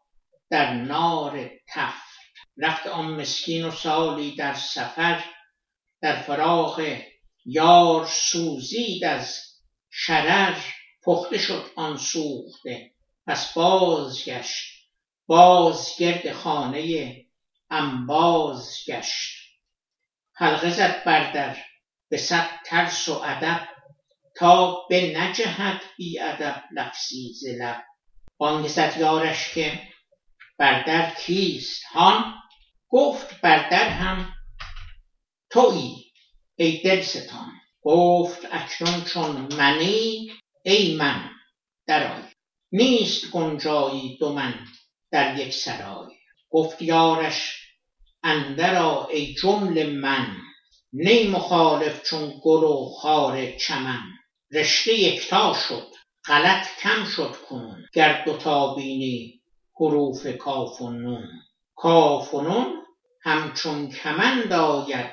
[0.50, 2.11] در نار تفت
[2.58, 5.24] رفت آن مسکین و سالی در سفر
[6.02, 6.98] در فراغ
[7.46, 9.40] یار سوزید از
[9.90, 10.58] شرر
[11.04, 12.92] پخته شد آن سوخته.
[13.28, 14.88] پس بازگشت
[15.28, 17.16] باز گرد خانه
[17.70, 19.38] انباز گشت.
[20.34, 21.58] حلقه زد بر در
[22.10, 23.68] به صد ترس و ادب.
[24.36, 27.84] تا به نجهد بی ادب لفظی ز لب.
[28.38, 29.82] بانگ زد یارش که
[30.58, 32.41] بر در کیست؟ هان؟
[32.92, 34.34] گفت بر هم
[35.50, 36.12] تویی
[36.56, 37.52] ای دلستان.
[37.82, 40.32] گفت اکنون چون منی
[40.64, 41.30] ای من
[41.88, 42.24] درآی.
[42.72, 44.68] نیست گنجایی دو من
[45.12, 46.16] در یک سرای.
[46.50, 47.58] گفت یارش
[48.24, 50.38] اندرا ای جمله من.
[50.94, 54.02] نی مخالف چون گل و خار چمن.
[54.52, 55.88] رشته یکتا شد
[56.26, 57.86] غلط کم شد کنون.
[57.94, 59.42] گر دوتا بینی
[59.80, 61.28] حروف کاف و نون.
[61.76, 62.81] کاف و نون
[63.24, 65.12] همچون کمند آید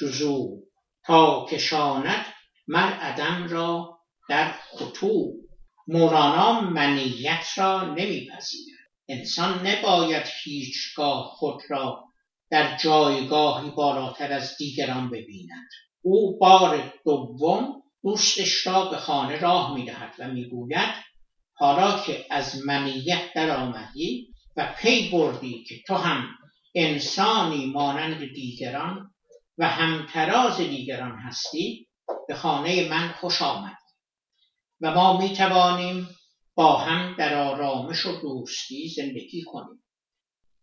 [0.00, 0.62] جزو
[1.04, 2.26] تا کشاند
[2.68, 3.98] مر عدم را
[4.28, 5.32] در خطو
[5.88, 8.76] مولانا منیت را نمیپذیرد.
[9.08, 12.04] انسان نباید هیچگاه خود را
[12.50, 15.68] در جایگاهی بالاتر از دیگران ببیند.
[16.02, 20.94] او بار دوم دوستش را به خانه راه می‌دهد و می‌گوید
[21.54, 26.28] حالا که از منیت در آمدی و پی بردی که تو هم
[26.76, 29.14] انسانی مانند دیگران
[29.58, 31.88] و همتراز دیگران هستی
[32.28, 33.76] به خانه من خوش آمد.
[34.80, 36.08] و ما می توانیم
[36.54, 39.82] با هم در آرامش و دوستی زندگی کنیم.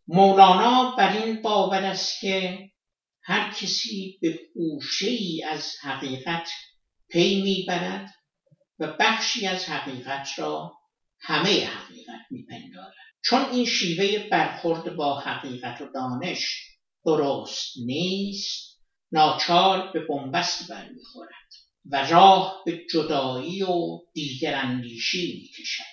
[0.07, 2.59] مولانا بر این باور است که
[3.23, 6.49] هر کسی به گوشه ای از حقیقت
[7.09, 8.09] پی می‌برد
[8.79, 10.73] و بخشی از حقیقت را
[11.19, 13.12] همه حقیقت میپندارد.
[13.25, 16.63] چون این شیوه برخورد با حقیقت و دانش
[17.05, 18.79] درست نیست
[19.11, 21.29] ناچار به بنبست برمیخورد
[21.85, 25.83] و راه به جدایی و می کشد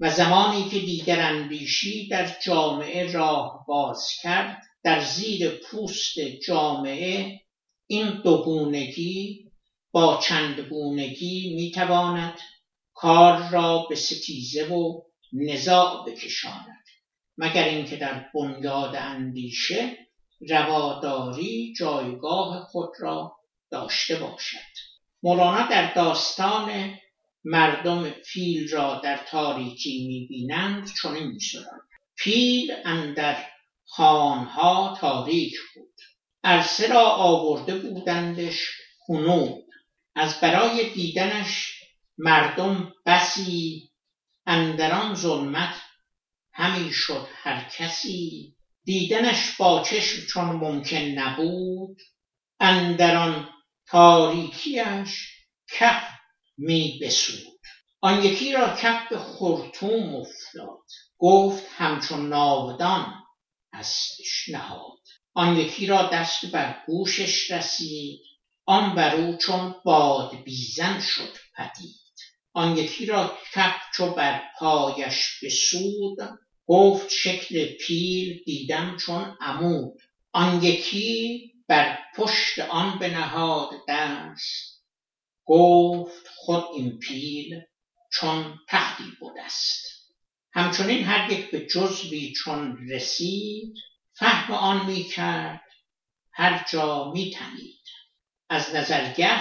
[0.00, 7.40] و زمانی که دیگر اندیشی در جامعه راه باز کرد در زیر پوست جامعه
[7.86, 9.50] این دوگونگی
[9.92, 12.38] با چندگونگی می‌تواند
[12.94, 15.00] کار را به ستیزه و
[15.32, 16.84] نزاع بکشاند.
[17.38, 19.96] مگر اینکه در بنیاد اندیشه
[20.48, 23.36] رواداری جایگاه خود را
[23.70, 24.58] داشته باشد.
[25.22, 26.94] مولانا در داستان
[27.44, 31.82] مردم فیل را در تاریکی می‌بینند چنین میسراید
[32.16, 33.46] پیل اندر
[33.84, 35.94] خانها تاریک بود.
[36.44, 38.68] عرصه را آورده بودندش
[39.06, 39.64] خنود.
[40.14, 41.82] از برای دیدنش
[42.18, 43.89] مردم بسی
[44.50, 45.74] اندران ظلمت
[46.52, 48.54] همی شد هر کسی.
[48.84, 52.00] دیدنش با چشم چون ممکن نبود.
[52.60, 53.48] اندران
[53.86, 55.28] تاریکیش
[55.72, 56.02] کف
[56.58, 57.60] می بسود.
[58.00, 60.84] آن یکی را کف به خرطوم افتاد.
[61.18, 63.14] گفت همچون ناودان
[63.74, 64.98] هستش نهاد.
[65.34, 68.20] آن یکی را دست بر گوشش رسید.
[68.66, 71.99] آن بر او چون باد بیزن شد پدید.
[72.52, 76.16] آن یکی را کف چو بر پایش بسود
[76.66, 80.00] گفت شکل پیل دیدم چون عمود.
[80.32, 84.84] آن یکی بر پشت آن بنهاد دست
[85.44, 87.60] گفت خود این پیل
[88.12, 89.86] چون تختی بودست
[90.52, 93.74] همچنین هر یک به جزوی چون رسید
[94.12, 95.60] فهم آن می کرد
[96.32, 97.80] هر جا می تنید.
[98.48, 99.40] از نظرگه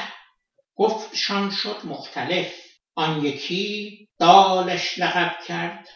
[0.76, 2.69] گفتشان شد مختلف.
[3.00, 5.88] آن یکی دالش لقب کرد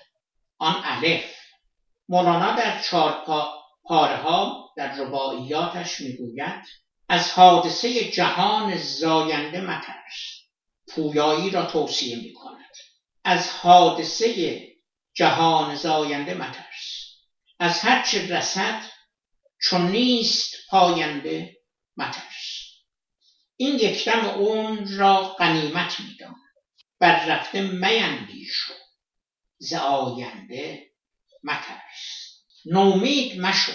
[0.58, 1.36] آن الف.
[2.10, 3.26] مولانا در چهار
[3.84, 6.64] پاره ها در رباعیاتش می‌گوید
[7.10, 10.40] از حادثه جهان زاینده مترس.
[10.88, 12.76] پویایی را توصیه می کند
[13.24, 14.62] از حادثه
[15.14, 17.16] جهان زاینده مترس.
[17.60, 18.84] از هرچه رسد
[19.62, 21.58] چون نیست پاینده
[21.98, 22.64] مترس.
[23.58, 26.43] این یکدم اون را غنیمت میدان.
[27.04, 28.70] بر رفته میندیش.
[28.70, 28.74] و
[29.58, 30.92] ز آینده
[31.44, 32.44] مترس.
[32.66, 33.72] نومید مشو.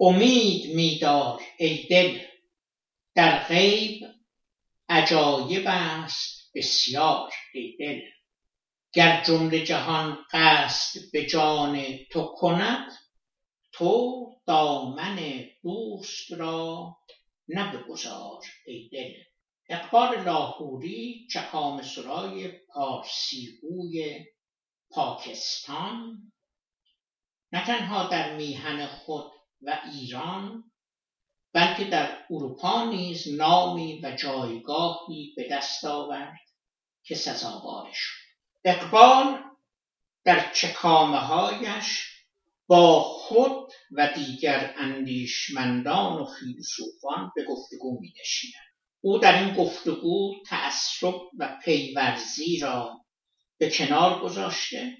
[0.00, 2.20] امید میدار ای دل.
[3.14, 4.06] در غیب
[4.88, 8.00] عجایب است بسیار ای دل.
[8.92, 12.92] گر جمله جهان قصد به جان تو کند
[13.72, 16.96] تو دامن دوست را
[17.48, 19.27] نبگذار ای دل.
[19.68, 24.24] اقبال لاهوری چکام سرای پارسیگوی
[24.90, 26.32] پاکستان
[27.52, 30.64] نه تنها در میهن خود و ایران
[31.52, 36.38] بلکه در اروپا نیز نامی و جایگاهی به دست آورد
[37.02, 38.08] که سزاوارش
[38.64, 39.42] اقبال
[40.24, 42.18] در چکامه هایش
[42.66, 48.12] با خود و دیگر اندیشمندان و فیلسوفان به گفتگو می
[49.00, 53.04] او در این گفتگو تعصب و پیورزی را
[53.58, 54.96] به کنار گذاشته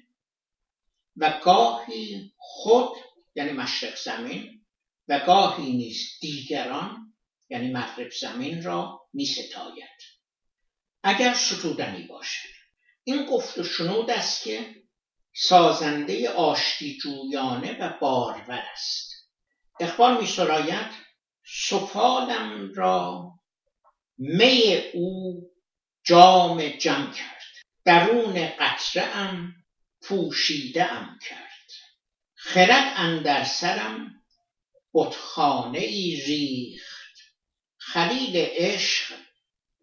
[1.17, 2.89] و گاهی خود
[3.35, 4.65] یعنی مشرق زمین
[5.07, 7.13] و گاهی نیز دیگران
[7.49, 10.19] یعنی مغرب زمین را می ستاید
[11.03, 12.49] اگر ستودنی باشد.
[13.03, 14.75] این گفت و شنود است که
[15.33, 19.29] سازنده آشتی جویانه و بارور است.
[19.79, 20.91] اقبال می سراید
[21.45, 23.31] سفالم را
[24.19, 25.41] می او
[26.03, 27.43] جام جم کرد.
[27.85, 29.55] درون قطره ام
[30.01, 31.71] پوشیده ام کرد.
[32.35, 34.23] خرد اندر سرم
[34.93, 37.17] بتخانه ای ریخت.
[37.77, 39.15] خلیل عشق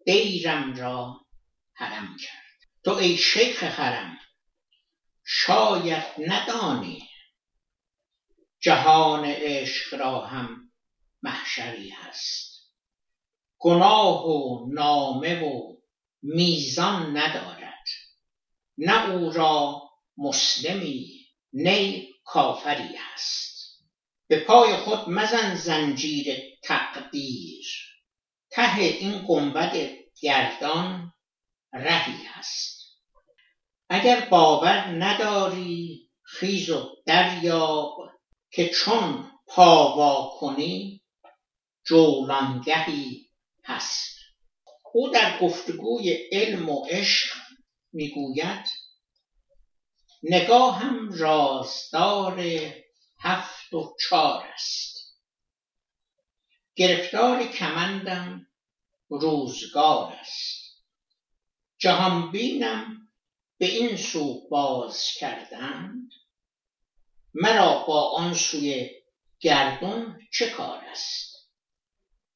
[0.05, 1.25] دیرم را
[1.73, 2.69] حرم کرد.
[2.83, 4.19] تو ای شیخ حرم
[5.25, 7.09] شاید ندانی
[8.59, 10.71] جهان عشق را هم
[11.21, 12.56] محشری هست.
[13.59, 15.75] گناه و نامه و
[16.21, 17.83] میزان ندارد.
[18.77, 19.81] نه او را
[20.17, 23.57] مسلمی نی کافری هست
[24.27, 27.65] به پای خود مزن زنجیر تقدیر.
[28.49, 29.89] ته این گنبد
[30.21, 31.13] گردان
[31.73, 32.77] رهی هست
[33.89, 37.97] اگر باور نداری خیز و دریاب
[38.51, 41.01] که چون پاوا کنی
[41.85, 43.26] جولانگهی
[43.67, 44.17] هست.
[44.93, 47.35] او در گفتگوی علم و عشق
[47.93, 48.65] می‌گوید
[50.23, 52.39] نگاهم رازدار
[53.19, 54.97] هفت و چار است.
[56.75, 58.47] گرفتار کمندم
[59.09, 60.83] روزگار است.
[61.77, 63.09] جهان بینم
[63.57, 66.09] به این سو باز کردند.
[67.33, 68.89] مرا با آن سوی
[69.39, 71.36] گردون چه کار است؟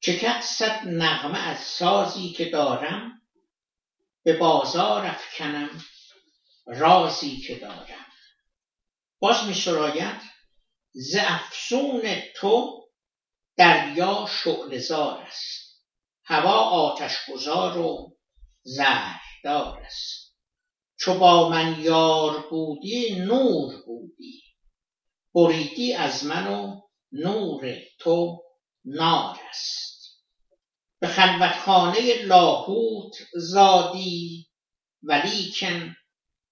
[0.04, 3.22] چه صد نغمه از سازی که دارم
[4.22, 5.80] به بازار افکنم
[6.66, 8.06] رازی که دارم.
[9.18, 10.20] باز می سراید
[10.92, 12.02] ز افسون
[12.36, 12.82] تو
[13.56, 15.82] دریا شعلزار است.
[16.24, 18.16] هوا آتش گذار و
[18.62, 20.36] زهردار است.
[20.98, 24.42] چو با من یار بودی نور بودی.
[25.34, 26.80] بریدی از من و
[27.12, 28.42] نور تو
[28.84, 29.91] نار است.
[31.02, 34.46] به خلوتخانه لاهوت زادی
[35.02, 35.96] ولیکن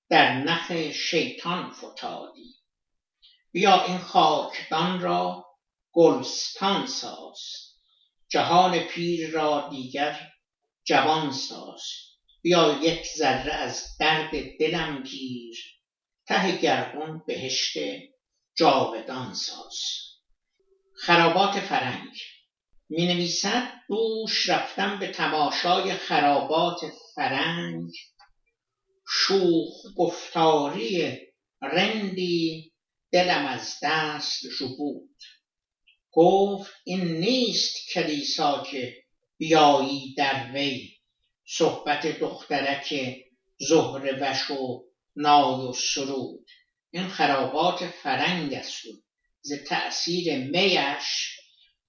[0.09, 2.55] در نخ شیطان فتادی.
[3.53, 5.47] بیا این خاکدان را
[5.93, 7.41] گلستان ساز
[8.29, 10.31] جهان پیر را دیگر
[10.85, 11.83] جوان ساز.
[12.43, 14.31] بیا یک ذره از درد
[14.61, 15.57] دلم گیر
[16.27, 17.79] ته گردون بهشت
[18.55, 19.81] جاودان ساز.
[20.95, 22.40] خرابات فرنگ
[22.93, 26.81] می نویسد دوش رفتم به تماشای خرابات
[27.15, 27.91] فرنگ
[29.09, 31.19] شوخ گفتاری
[31.63, 32.73] رندی
[33.13, 34.43] دلم از دست
[34.79, 35.17] بود
[36.13, 38.95] گفت این نیست کلیسا که
[39.37, 40.91] بیایی در وی.
[41.47, 42.95] صحبت دخترک
[43.59, 44.85] زهر وش و
[45.17, 46.47] نای و سرود.
[46.91, 48.83] این خرابات فرنگ است
[49.41, 51.40] ز تأثیر میش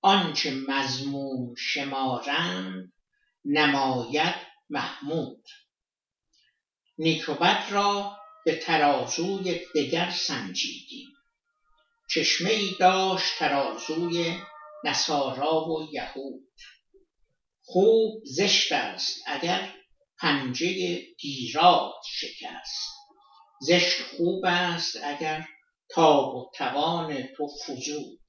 [0.01, 2.93] آنچه مضموم شمارند
[3.45, 4.35] نماید
[4.69, 5.45] محمود.
[6.97, 7.21] نیک
[7.69, 11.07] را به ترازوی دگر سنجیدیم.
[12.09, 14.35] چشمه ای داشت ترازوی
[14.83, 16.51] نصارا و یهود.
[17.63, 19.73] خوب زشت است اگر
[20.19, 22.89] پنجه گیراد شکست.
[23.61, 25.47] زشت خوب است اگر
[25.89, 28.21] تاب و توان تو فزود.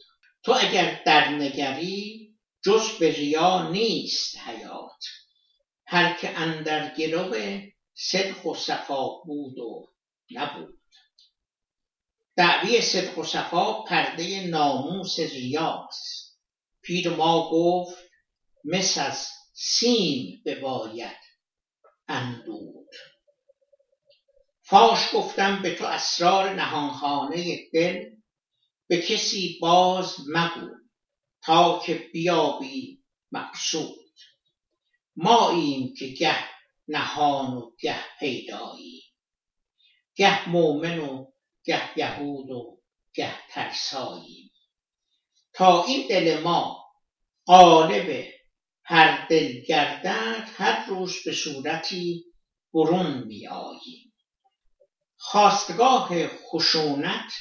[0.42, 2.34] تو اگر در نگری
[2.64, 5.04] جز به ریا نیست حیات.
[5.86, 7.60] هر که اندر گرو
[7.94, 9.88] صدق و صفا بود و
[10.30, 10.78] نبود.
[12.36, 16.38] دعوی صدق و صفا پرده ناموس ریاست.
[16.82, 17.98] پیر ما گفت
[18.64, 21.16] مس از سیم بباید
[22.08, 22.88] اندود.
[24.62, 28.11] فاش گفتم به تو اسرار نهانخانه دل
[28.92, 30.68] به کسی باز مگو
[31.42, 34.10] تا که بیابی مقصود.
[35.16, 36.36] ماییم که گه
[36.88, 39.02] نهان و گه پیدایی
[40.14, 41.26] گه مؤمن و
[41.64, 42.80] گه یهود و
[43.14, 44.50] گه ترساییم
[45.52, 46.84] تا این دل ما
[47.44, 48.24] قالب
[48.84, 52.24] هر دل گردد هر روز به صورتی
[52.74, 54.12] برون میآییم.
[55.16, 57.32] خواستگاه خشونت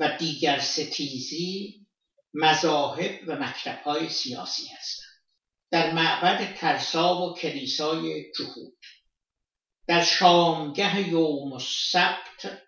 [0.00, 1.86] و دیگر ستیزی
[2.34, 5.22] مذاهب و مکتبهای سیاسی هستند.
[5.70, 8.78] در معبد ترسا و کلیسای جهود.
[9.86, 12.62] در شامگه یوم السبت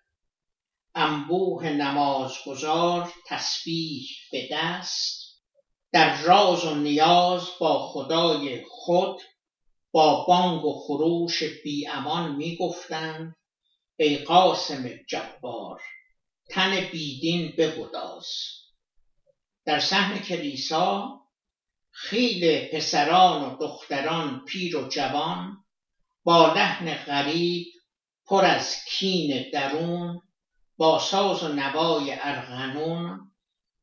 [0.95, 5.23] انبوه نمازگزار تسبیح به دست.
[5.91, 9.21] در راز و نیاز با خدای خود
[9.91, 13.35] با بانگ و خروش بی امان می گفتند
[13.99, 15.81] ای قاسم جبار.
[16.49, 18.27] تن بیدین بگداز.
[19.65, 21.19] در صحن کلیسا
[21.91, 25.57] خیل پسران و دختران پیر و جوان
[26.23, 27.67] با لحن غریب
[28.25, 30.21] پر از کین درون
[30.77, 33.31] با ساز و نوای ارغنون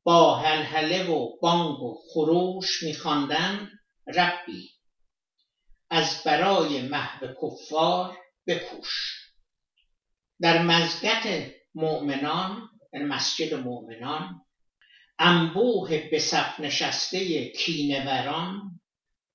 [0.02, 3.68] با هلهله و بانگ و خروش میخواندند
[4.06, 4.70] ربی.
[5.90, 9.16] از برای محو کفار بکوش.
[10.40, 14.40] در مزگت مؤمنان در مسجد مؤمنان
[15.18, 18.80] انبوه به صف نشسته کینوران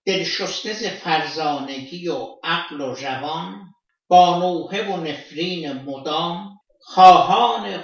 [0.06, 3.74] دلشسته ز فرزانگی و عقل و روان
[4.08, 7.84] با نوحه و نفرین مدام خواهان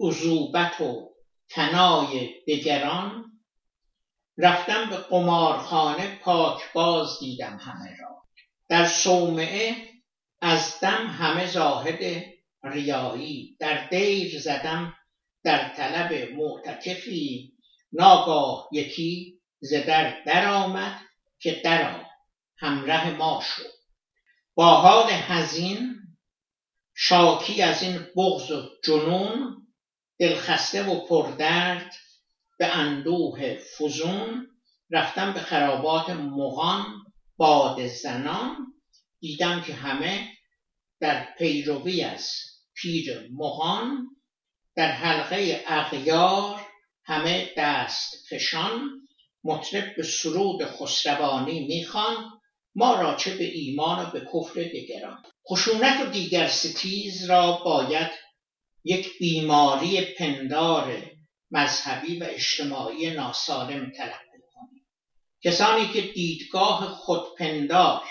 [0.00, 1.12] عذوبت و
[1.50, 3.24] کنای دگران.
[4.38, 6.20] رفتم به قمارخانه
[6.74, 8.22] باز دیدم همه را.
[8.68, 9.76] در صومعه
[10.40, 12.24] از دم همه زاهد
[12.64, 13.56] ریایی.
[13.60, 14.94] در دیر زدم
[15.44, 17.52] در طلب معتکفی.
[17.92, 21.00] ناگاه یکی ز در درآمد
[21.40, 22.02] که درآ.
[22.58, 23.72] همراه ما شد
[24.54, 25.96] با حال حزین
[26.94, 29.66] شاکی از این بغض و جنون
[30.18, 31.94] دلخسته و پردرد
[32.58, 34.48] به اندوه فزون
[34.90, 36.84] رفتم به خرابات مغان
[37.36, 38.56] باد زنان.
[39.20, 40.28] دیدم که همه
[41.00, 42.30] در پیروی از
[42.74, 44.08] پیر مغان
[44.76, 46.60] در حلقه اغیار
[47.04, 48.90] همه دست فشان
[49.44, 52.40] مطرب به سرود خسروانی می‌خوان
[52.74, 55.22] ما را چه به ایمان و به کفر دگران.
[55.50, 58.10] خشونت و دیگر ستیز را باید
[58.84, 61.10] یک بیماری پندار
[61.50, 64.86] مذهبی و اجتماعی ناسالم تلقی کنیم
[65.44, 68.02] کسانی که دیدگاه خودپندار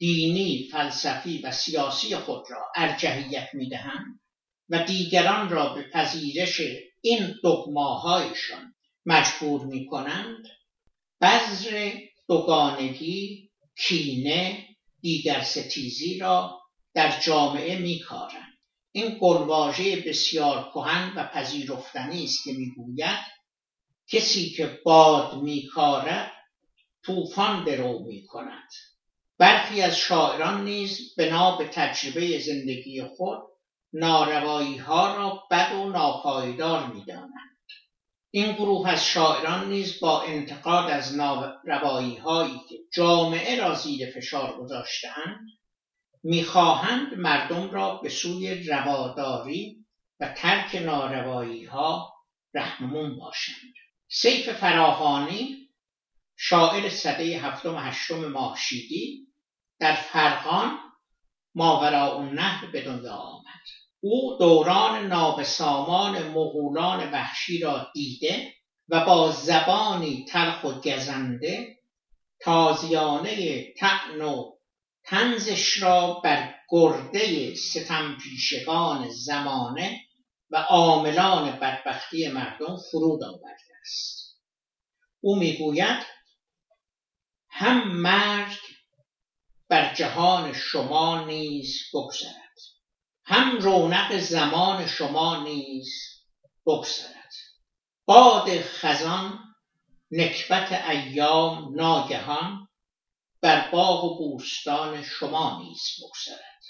[0.00, 4.20] دینی فلسفی و سیاسی خود را ارجحیت می‌دهند
[4.68, 6.60] و دیگران را به پذیرش
[7.00, 8.74] این دگماهایشان
[9.06, 10.46] مجبور می کنند
[11.20, 11.98] بذر
[12.28, 14.66] دوگانگی کینه
[15.00, 16.60] دیگر ستیزی را
[16.94, 18.58] در جامعه میکارند.
[18.92, 23.18] این قلواژه بسیار کهن و پذیرفتنی است که می‌گوید
[24.08, 26.32] کسی که باد میکارد
[27.04, 28.68] طوفان درو می‌کند.
[29.40, 33.38] برخی از شاعران نیز بنا به تجربه زندگی خود
[33.92, 37.56] ناروایی ها را بد و ناپایدار می‌دانند.
[38.30, 44.56] این گروه از شاعران نیز با انتقاد از ناروایی هایی که جامعه را زیر فشار
[44.56, 45.40] گذاشتهاند
[46.22, 49.86] می‌خواهند مردم را به سوی رواداری
[50.20, 52.14] و ترک ناروایی ها
[53.18, 53.74] باشند.
[54.08, 55.68] سیف فراهانی
[56.36, 59.29] شاعر صده هفتم هشتم ماهشیدی
[59.80, 60.78] در فرقان
[61.54, 63.60] ماورا نهر به دنیا آمد.
[64.00, 68.52] او دوران نابسامان مغولان وحشی را دیده
[68.88, 71.76] و با زبانی تلخ و گزنده
[72.40, 74.52] تازیانه تعن و
[75.04, 80.00] تنزش را بر گرده ستم پیشگان زمانه
[80.50, 84.40] و عاملان بدبختی مردم فرود آورده است.
[85.20, 86.06] او می‌گوید
[87.50, 88.58] هم مرگ
[89.70, 92.58] بر جهان شما نیز بگذرد.
[93.24, 95.88] هم رونق زمان شما نیز
[96.66, 97.32] بگذرد.
[98.06, 99.38] باد خزان
[100.10, 102.68] نکبت ایام ناگهان
[103.42, 106.62] بر باغ و بوستان شما نیز بگذرد.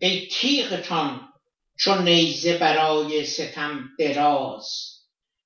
[0.00, 1.32] ای تیغتان
[1.78, 4.66] چون نیزه برای ستم دراز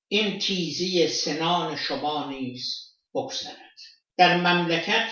[0.07, 3.77] این تیزی سنان شما نیز بگذرد.
[4.17, 5.11] در مملکت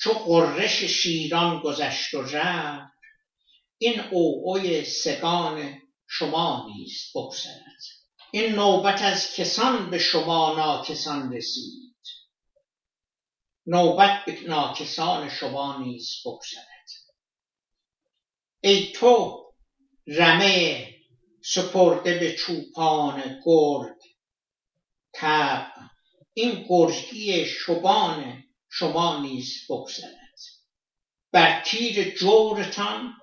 [0.00, 2.92] چو قررش شیران گذشت و رفت.
[3.78, 7.82] این اوعوی سگان شما نیز بگذرد.
[8.30, 11.96] این نوبت از کسان به شما ناکسان رسید.
[13.66, 16.66] نوبت به ناکسان شما نیز بگذرد.
[18.60, 19.46] ای تو
[20.06, 20.88] رمه
[21.44, 23.98] سپرده به چوپان گرد
[25.14, 25.72] تب
[26.34, 28.45] این گرگی شبان
[28.78, 30.38] شما نیز بگذرد.
[31.32, 33.14] بر تیر جورتان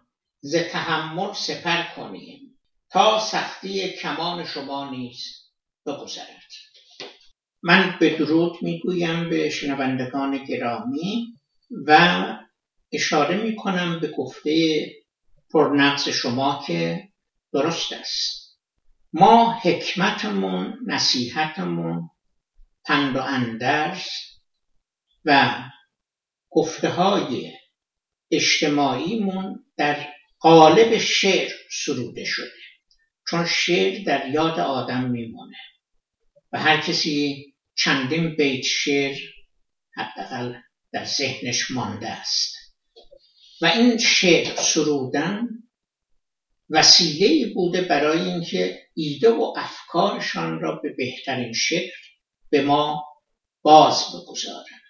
[0.41, 5.19] ز تحمل سپر کنیم تا سختی کمان شما نیز
[5.85, 6.51] بگذرد.
[7.63, 11.39] من به درود می‌گویم به شنوندگان گرامی
[11.87, 12.27] و
[12.91, 14.85] اشاره می‌کنم به گفته
[15.53, 17.09] پرنقص شما که
[17.53, 18.57] درست است.
[19.13, 22.09] ما حکمتمون نصیحتمون
[22.85, 24.03] پند و اندرز
[25.25, 25.59] و
[26.49, 27.51] گفته های
[28.31, 30.07] اجتماعیمون در
[30.39, 32.51] قالب شعر سروده شده.
[33.29, 35.57] چون شعر در یاد آدم میمونه
[36.53, 37.45] و هر کسی
[37.75, 39.17] چندین بیت شعر
[39.95, 40.53] حداقل
[40.91, 42.55] در ذهنش مانده است.
[43.61, 45.47] و این شعر سرودن
[46.69, 51.91] وسیله بوده برای اینکه ایده و افکارشان را به بهترین شکل
[52.49, 53.03] به ما
[53.61, 54.82] باز بگذارن.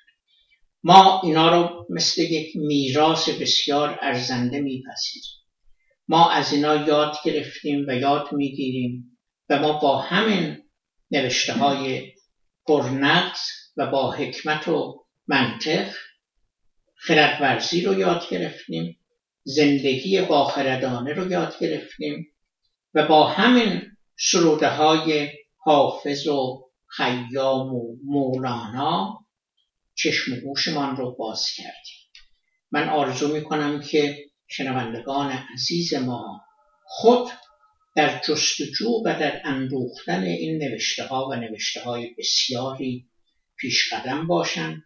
[0.83, 5.31] ما اینا رو مثل یک میراث بسیار ارزنده میپذیریم.
[6.07, 9.17] ما از اینا یاد گرفتیم و یاد می‌گیریم
[9.49, 10.57] و ما با همین
[11.11, 12.13] نوشته های
[12.67, 15.93] پرنقص و با حکمت و منطق
[16.95, 18.99] خردورزی رو یاد گرفتیم
[19.43, 22.27] زندگی با خردانه رو یاد گرفتیم
[22.93, 23.81] و با همین
[24.19, 29.22] سروده های حافظ و خیام و مولانا
[29.95, 31.97] چشم و گوشمان رو باز کردیم.
[32.71, 34.17] من آرزو می کنم که
[34.47, 36.41] شنوندگان عزیز ما
[36.85, 37.29] خود
[37.95, 43.09] در جستجو و در اندوختن این نوشته ها و نوشته های بسیاری
[43.57, 44.83] پیش قدم باشند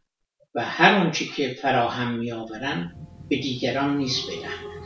[0.56, 2.92] و هر آنچه که فراهم می آورند
[3.30, 4.78] به دیگران نیز بدهند.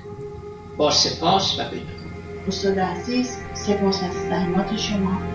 [0.77, 2.01] با سپاس و بدون
[2.47, 5.30] استاد عزیز سپاس از زحمات شما.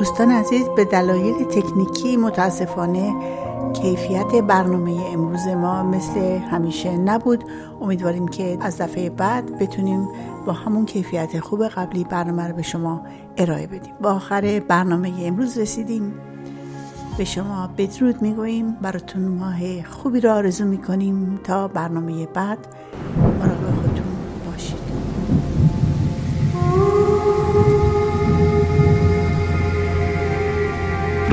[0.00, 3.14] دوستان عزیز به دلایل تکنیکی متاسفانه
[3.72, 7.44] کیفیت برنامه امروز ما مثل همیشه نبود.
[7.80, 10.08] امیدواریم که از دفعه بعد بتونیم
[10.46, 13.00] با همون کیفیت خوب قبلی برنامه رو به شما
[13.36, 13.94] ارائه بدیم.
[14.02, 16.14] با آخر برنامه امروز رسیدیم.
[17.18, 18.72] به شما بدرود می‌گوییم.
[18.82, 22.58] براتون ماه خوبی رو آرزو می‌کنیم تا برنامه بعد.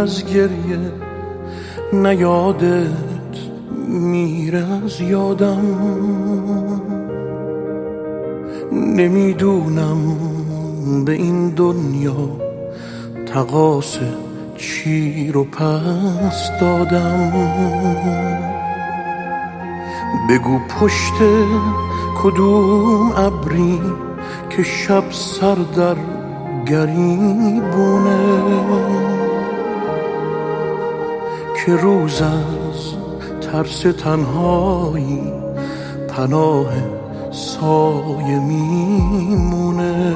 [0.00, 0.92] از گریه
[1.92, 3.36] نیادت
[3.88, 5.64] میره از یادم.
[8.72, 9.98] نمی‌دونم
[11.04, 12.28] به این دنیا
[13.26, 13.98] تقاس
[14.56, 17.32] چی رو پس دادم.
[20.30, 21.14] بگو پشت
[22.22, 23.80] کدوم ابری
[24.50, 25.96] که شب سر در
[26.66, 28.20] گریبونه.
[31.66, 32.94] که روز از
[33.40, 35.32] ترس تنهایی
[36.08, 36.72] پناه
[37.30, 40.14] سایه میمونه.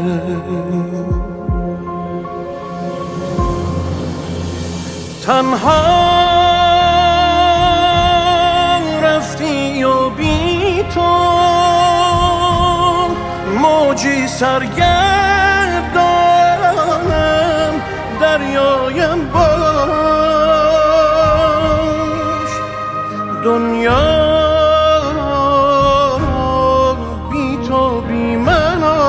[5.27, 6.05] تنها
[9.03, 11.01] رفتی و بی تو
[13.63, 14.95] موجی سرگردانم
[18.21, 19.31] دریایم
[23.45, 24.05] دنیا
[27.31, 29.01] بی تو بی من است.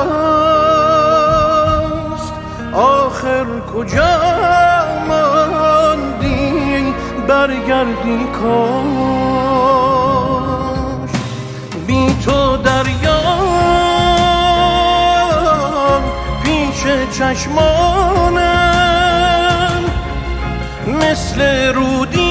[2.72, 4.18] آخر کجا
[5.08, 6.94] ماندی
[7.28, 8.80] برگردی کاش.
[11.86, 13.22] بی تو دریا
[16.44, 16.84] پیش
[17.18, 18.56] چشمانم.
[20.86, 21.40] مثل
[21.74, 22.25] رودی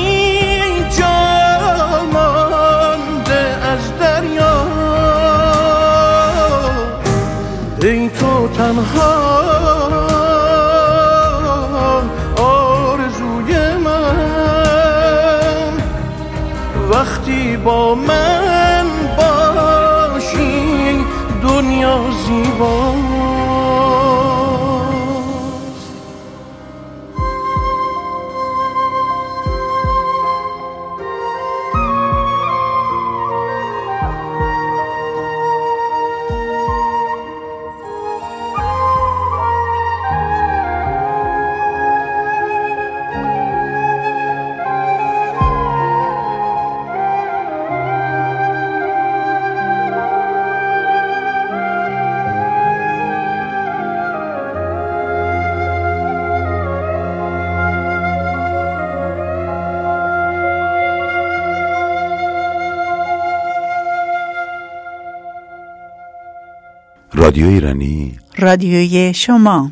[68.45, 69.71] رادیوی شما.